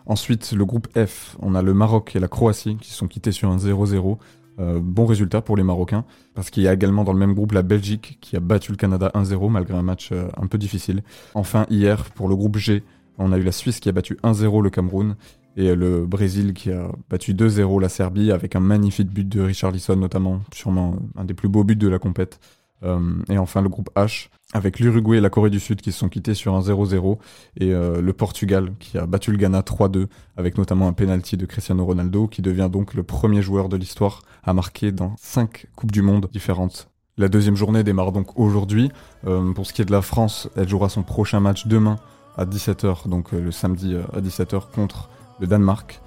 [0.06, 3.50] Ensuite, le groupe F, on a le Maroc et la Croatie qui sont quittés sur
[3.50, 4.18] un 0-0.
[4.60, 7.52] Euh, bon résultat pour les Marocains, parce qu'il y a également dans le même groupe
[7.52, 11.04] la Belgique qui a battu le Canada 1-0 malgré un match euh, un peu difficile.
[11.36, 12.84] Enfin, hier, pour le groupe G,
[13.20, 15.16] on a eu la Suisse qui a battu 1-0 le Cameroun
[15.58, 19.96] et le Brésil qui a battu 2-0 la Serbie avec un magnifique but de Richarlison
[19.96, 22.40] notamment, sûrement un des plus beaux buts de la compète.
[22.84, 23.00] Euh,
[23.30, 26.10] et enfin le groupe H avec l'Uruguay et la Corée du Sud qui se sont
[26.10, 27.18] quittés sur un 0-0
[27.60, 30.06] et euh, le Portugal qui a battu le Ghana 3-2
[30.38, 34.22] avec notamment un penalty de Cristiano Ronaldo qui devient donc le premier joueur de l'histoire
[34.44, 36.90] à marquer dans cinq Coupes du Monde différentes.
[37.18, 38.92] La deuxième journée démarre donc aujourd'hui.
[39.26, 41.96] Euh, pour ce qui est de la France, elle jouera son prochain match demain
[42.38, 45.10] à 17h, donc le samedi à 17h contre
[45.40, 46.00] le Danemark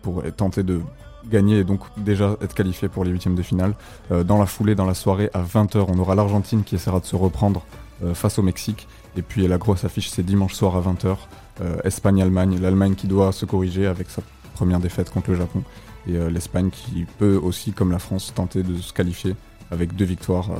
[0.00, 0.80] pour tenter de
[1.28, 3.74] gagner et donc déjà être qualifié pour les huitièmes de finale.
[4.10, 7.06] Euh, dans la foulée, dans la soirée, à 20h, on aura l'Argentine qui essaiera de
[7.06, 7.64] se reprendre
[8.04, 8.88] euh, face au Mexique.
[9.16, 11.16] Et puis la grosse affiche, c'est dimanche soir à 20h,
[11.62, 12.58] euh, Espagne-Allemagne.
[12.60, 14.22] L'Allemagne qui doit se corriger avec sa
[14.54, 15.62] première défaite contre le Japon.
[16.08, 19.34] Et l'Espagne qui peut aussi, comme la France, tenter de se qualifier
[19.72, 20.50] avec deux victoires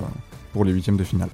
[0.52, 1.28] pour les huitièmes de finale.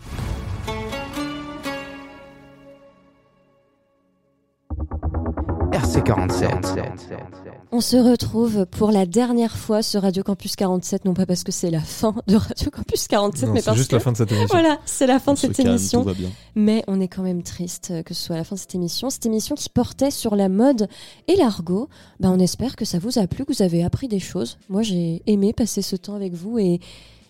[5.72, 7.52] RC47.
[7.75, 11.53] On se retrouve pour la dernière fois sur Radio Campus 47, non pas parce que
[11.53, 14.18] c'est la fin de Radio Campus 47, Non, mais parce juste que la fin de
[14.18, 14.49] cette émission.
[14.51, 16.03] Voilà, c'est la fin On de cette calme, émission.
[16.03, 16.29] tout va bien.
[16.55, 19.09] Mais on est quand même triste que ce soit la fin de cette émission.
[19.09, 20.87] Cette émission qui portait sur la mode
[21.29, 21.89] et l'argot.
[22.20, 24.59] Ben, on espère que ça vous a plu, que vous avez appris des choses.
[24.68, 26.79] Moi, j'ai aimé passer ce temps avec vous et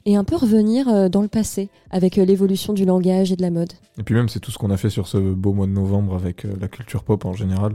[0.04, 3.42] et un peu revenir euh, dans le passé avec euh, l'évolution du langage et de
[3.42, 3.72] la mode.
[3.98, 6.16] Et puis même, c'est tout ce qu'on a fait sur ce beau mois de novembre
[6.16, 7.74] avec euh, la culture pop en général.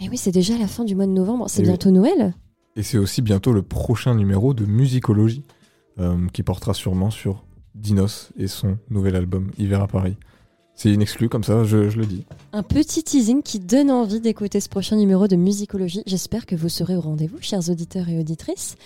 [0.00, 1.46] Mais oui, c'est déjà la fin du mois de novembre.
[1.48, 1.68] C'est oui.
[1.68, 2.34] bientôt Noël.
[2.76, 5.42] Et c'est aussi bientôt le prochain numéro de Musicologie
[5.98, 7.44] euh, qui portera sûrement sur
[7.74, 10.16] Dinos et son nouvel album Hiver à Paris.
[10.74, 12.24] C'est une exclue comme ça, je, je le dis.
[12.52, 16.04] Un petit teasing qui donne envie d'écouter ce prochain numéro de Musicologie.
[16.06, 18.76] J'espère que vous serez au rendez-vous, chers auditeurs et auditrices.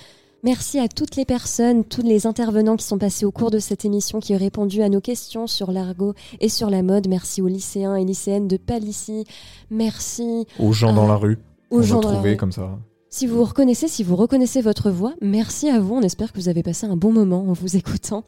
[0.45, 3.85] Merci à toutes les personnes, tous les intervenants qui sont passés au cours de cette
[3.85, 7.07] émission, qui ont répondu à nos questions sur l'argot et sur la mode.
[7.09, 9.25] Merci aux lycéens et lycéennes de Palissy.
[9.71, 11.39] Merci Aux gens à- dans la rue,
[11.71, 12.37] aux on gens dans la rue.
[12.37, 12.77] comme ça.
[13.09, 15.95] Si vous vous reconnaissez, si vous reconnaissez votre voix, merci à vous.
[15.95, 18.25] On espère que vous avez passé un bon moment en vous écoutant.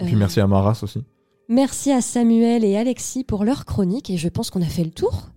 [0.00, 1.02] Et puis Euh, merci à Maras aussi.
[1.48, 4.90] Merci à Samuel et Alexis pour leur chronique et je pense qu'on a fait le
[4.90, 5.30] tour.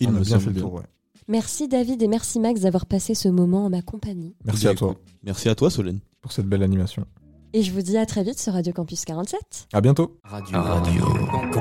[0.00, 0.82] On a me bien semble fait le tour, ouais.
[1.30, 4.34] Merci David et merci Max d'avoir passé ce moment en ma compagnie.
[4.46, 6.00] Merci à toi Merci à toi, Solène.
[6.22, 7.04] pour cette belle animation.
[7.52, 9.38] Et je vous dis à très vite sur Radio Campus 47.
[9.74, 10.18] À bientôt.
[10.24, 10.58] Radio.
[10.58, 11.04] Radio.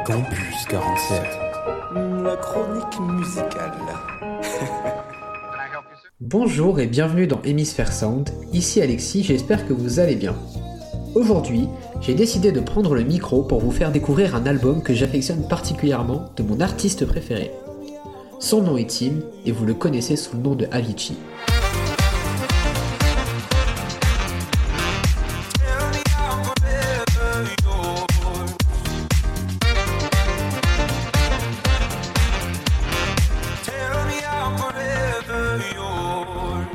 [0.05, 1.21] Campus 47.
[2.23, 3.73] La chronique musicale.
[6.21, 10.35] Bonjour et bienvenue dans Hémisphère Sound, ici Alexis, j'espère que vous allez bien.
[11.13, 11.67] Aujourd'hui,
[12.01, 16.29] j'ai décidé de prendre le micro pour vous faire découvrir un album que j'affectionne particulièrement
[16.37, 17.51] de mon artiste préféré.
[18.39, 19.13] Son nom est Tim
[19.47, 21.15] et vous le connaissez sous le nom de Avicii.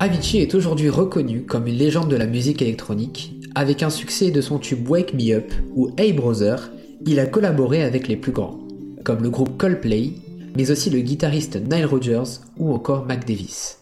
[0.00, 3.34] Avicii est aujourd'hui reconnu comme une légende de la musique électronique.
[3.54, 6.72] Avec un succès de son tube Wake Me Up ou Hey Brother,
[7.06, 8.58] il a collaboré avec les plus grands,
[9.04, 10.14] comme le groupe Coldplay,
[10.56, 13.78] mais aussi le guitariste Nile Rodgers ou encore Mac Davis.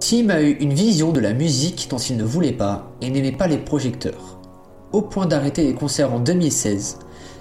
[0.00, 3.32] Tim a eu une vision de la musique dont il ne voulait pas et n'aimait
[3.32, 4.38] pas les projecteurs.
[4.92, 6.98] Au point d'arrêter les concerts en 2016,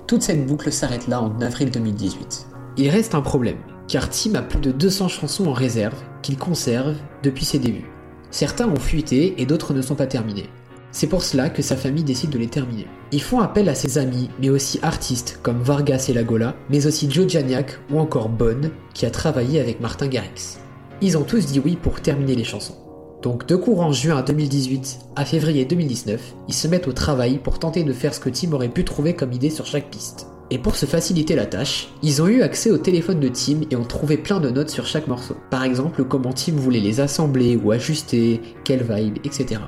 [0.07, 2.47] toute cette boucle s'arrête là en avril 2018.
[2.77, 3.57] Il reste un problème,
[3.87, 7.91] car Tim a plus de 200 chansons en réserve qu'il conserve depuis ses débuts.
[8.31, 10.49] Certains ont fuité et d'autres ne sont pas terminés.
[10.93, 12.85] C'est pour cela que sa famille décide de les terminer.
[13.11, 17.09] Ils font appel à ses amis, mais aussi artistes comme Vargas et Lagola, mais aussi
[17.09, 20.59] Joe Janiak ou encore Bonne, qui a travaillé avec Martin Garrix.
[21.01, 22.77] Ils ont tous dit oui pour terminer les chansons.
[23.23, 27.83] Donc de courant juin 2018 à février 2019, ils se mettent au travail pour tenter
[27.83, 30.27] de faire ce que Tim aurait pu trouver comme idée sur chaque piste.
[30.51, 33.75] Et pour se faciliter la tâche, ils ont eu accès au téléphone de Tim et
[33.75, 35.35] ont trouvé plein de notes sur chaque morceau.
[35.49, 39.61] Par exemple, comment Tim voulait les assembler ou ajuster, quelle vibe, etc.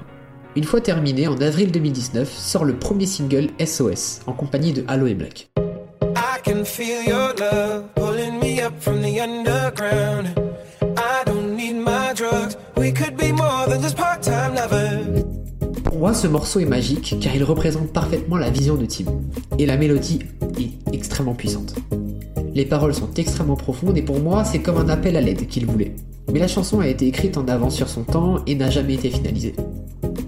[0.57, 5.05] Une fois terminé, en avril 2019, sort le premier single SOS, en compagnie de Halo
[5.07, 5.49] et Black.
[15.95, 19.05] Pour moi, ce morceau est magique car il représente parfaitement la vision de Tim.
[19.57, 20.19] Et la mélodie
[20.59, 21.73] est extrêmement puissante.
[22.53, 25.65] Les paroles sont extrêmement profondes et pour moi, c'est comme un appel à l'aide qu'il
[25.65, 25.95] voulait.
[26.33, 29.09] Mais la chanson a été écrite en avance sur son temps et n'a jamais été
[29.09, 29.55] finalisée.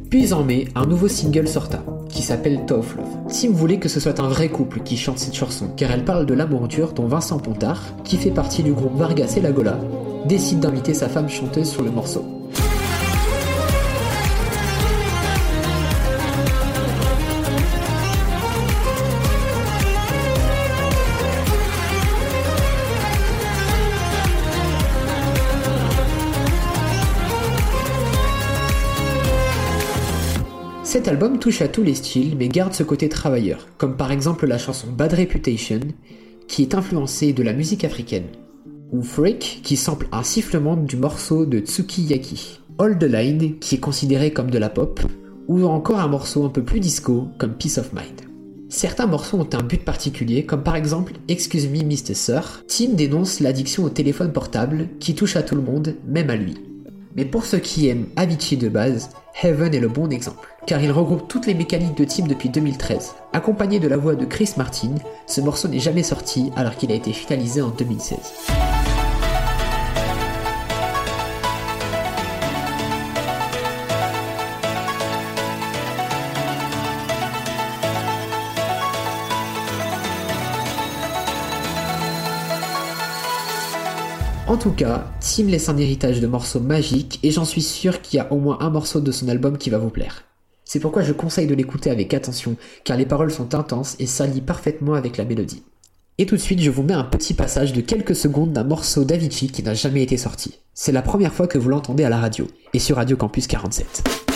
[0.09, 3.27] Puis en mai, un nouveau single sorta, qui s'appelle Tough Love.
[3.27, 6.25] Tim voulait que ce soit un vrai couple qui chante cette chanson, car elle parle
[6.25, 9.77] de l'amour dont Vincent Pontard, qui fait partie du groupe Vargas et Lagola,
[10.27, 12.23] décide d'inviter sa femme chanteuse sur le morceau.
[30.87, 34.47] Cet album touche à tous les styles mais garde ce côté travailleur, comme par exemple
[34.47, 35.81] la chanson Bad Reputation,
[36.47, 38.27] qui est influencée de la musique africaine,
[38.93, 43.79] ou Freak, qui sample un sifflement du morceau de Tsukiyaki, All the Line, qui est
[43.79, 45.01] considéré comme de la pop,
[45.49, 48.21] ou encore un morceau un peu plus disco, comme Peace of Mind.
[48.69, 52.13] Certains morceaux ont un but particulier, comme par exemple Excuse me Mr.
[52.13, 56.37] Sir, Tim dénonce l'addiction au téléphone portable qui touche à tout le monde, même à
[56.37, 56.55] lui.
[57.17, 59.09] Mais pour ceux qui aiment Avicii de base,
[59.41, 63.15] Heaven est le bon exemple, car il regroupe toutes les mécaniques de Tim depuis 2013.
[63.33, 64.93] Accompagné de la voix de Chris Martin,
[65.25, 68.19] ce morceau n'est jamais sorti alors qu'il a été finalisé en 2016.
[84.47, 88.17] En tout cas, Tim laisse un héritage de morceaux magiques et j'en suis sûr qu'il
[88.17, 90.23] y a au moins un morceau de son album qui va vous plaire.
[90.63, 94.39] C'est pourquoi je conseille de l'écouter avec attention, car les paroles sont intenses et s'allient
[94.39, 95.63] parfaitement avec la mélodie.
[96.17, 99.03] Et tout de suite, je vous mets un petit passage de quelques secondes d'un morceau
[99.03, 100.59] d'Avicii qui n'a jamais été sorti.
[100.73, 104.26] C'est la première fois que vous l'entendez à la radio, et sur Radio Campus 47.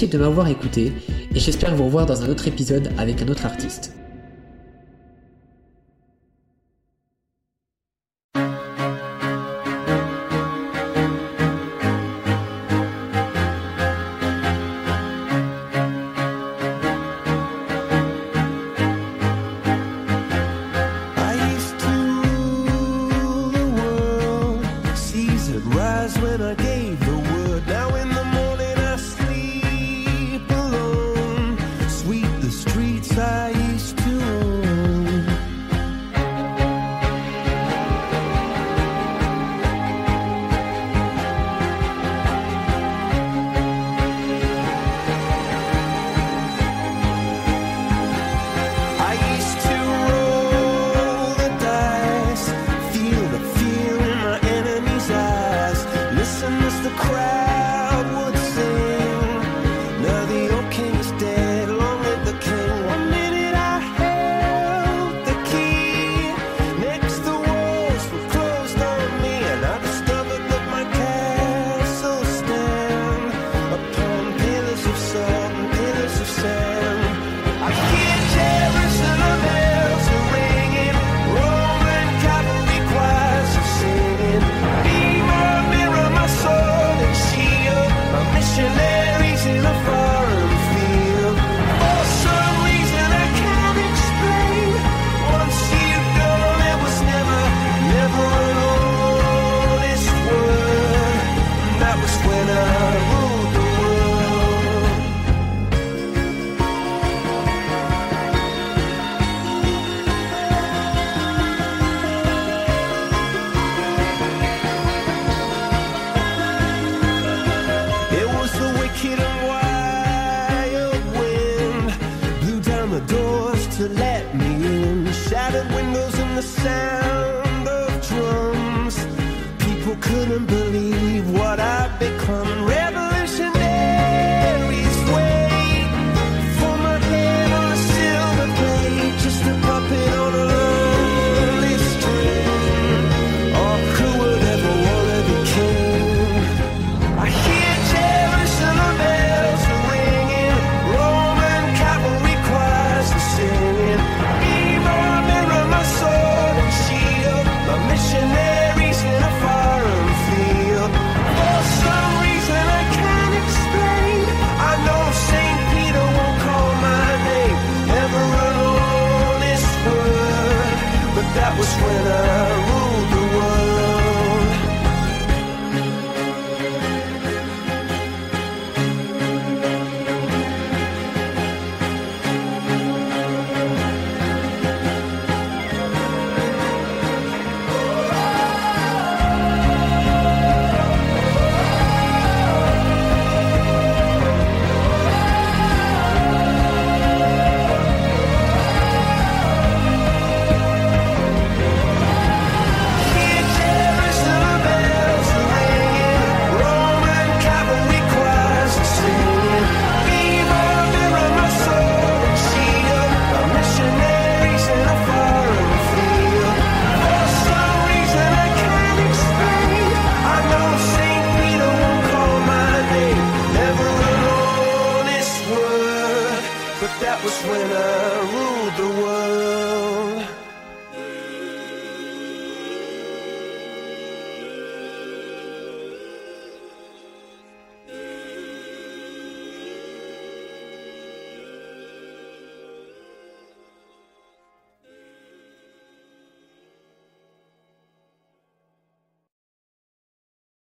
[0.00, 0.92] Merci de m'avoir écouté
[1.34, 3.96] et j'espère vous revoir dans un autre épisode avec un autre artiste.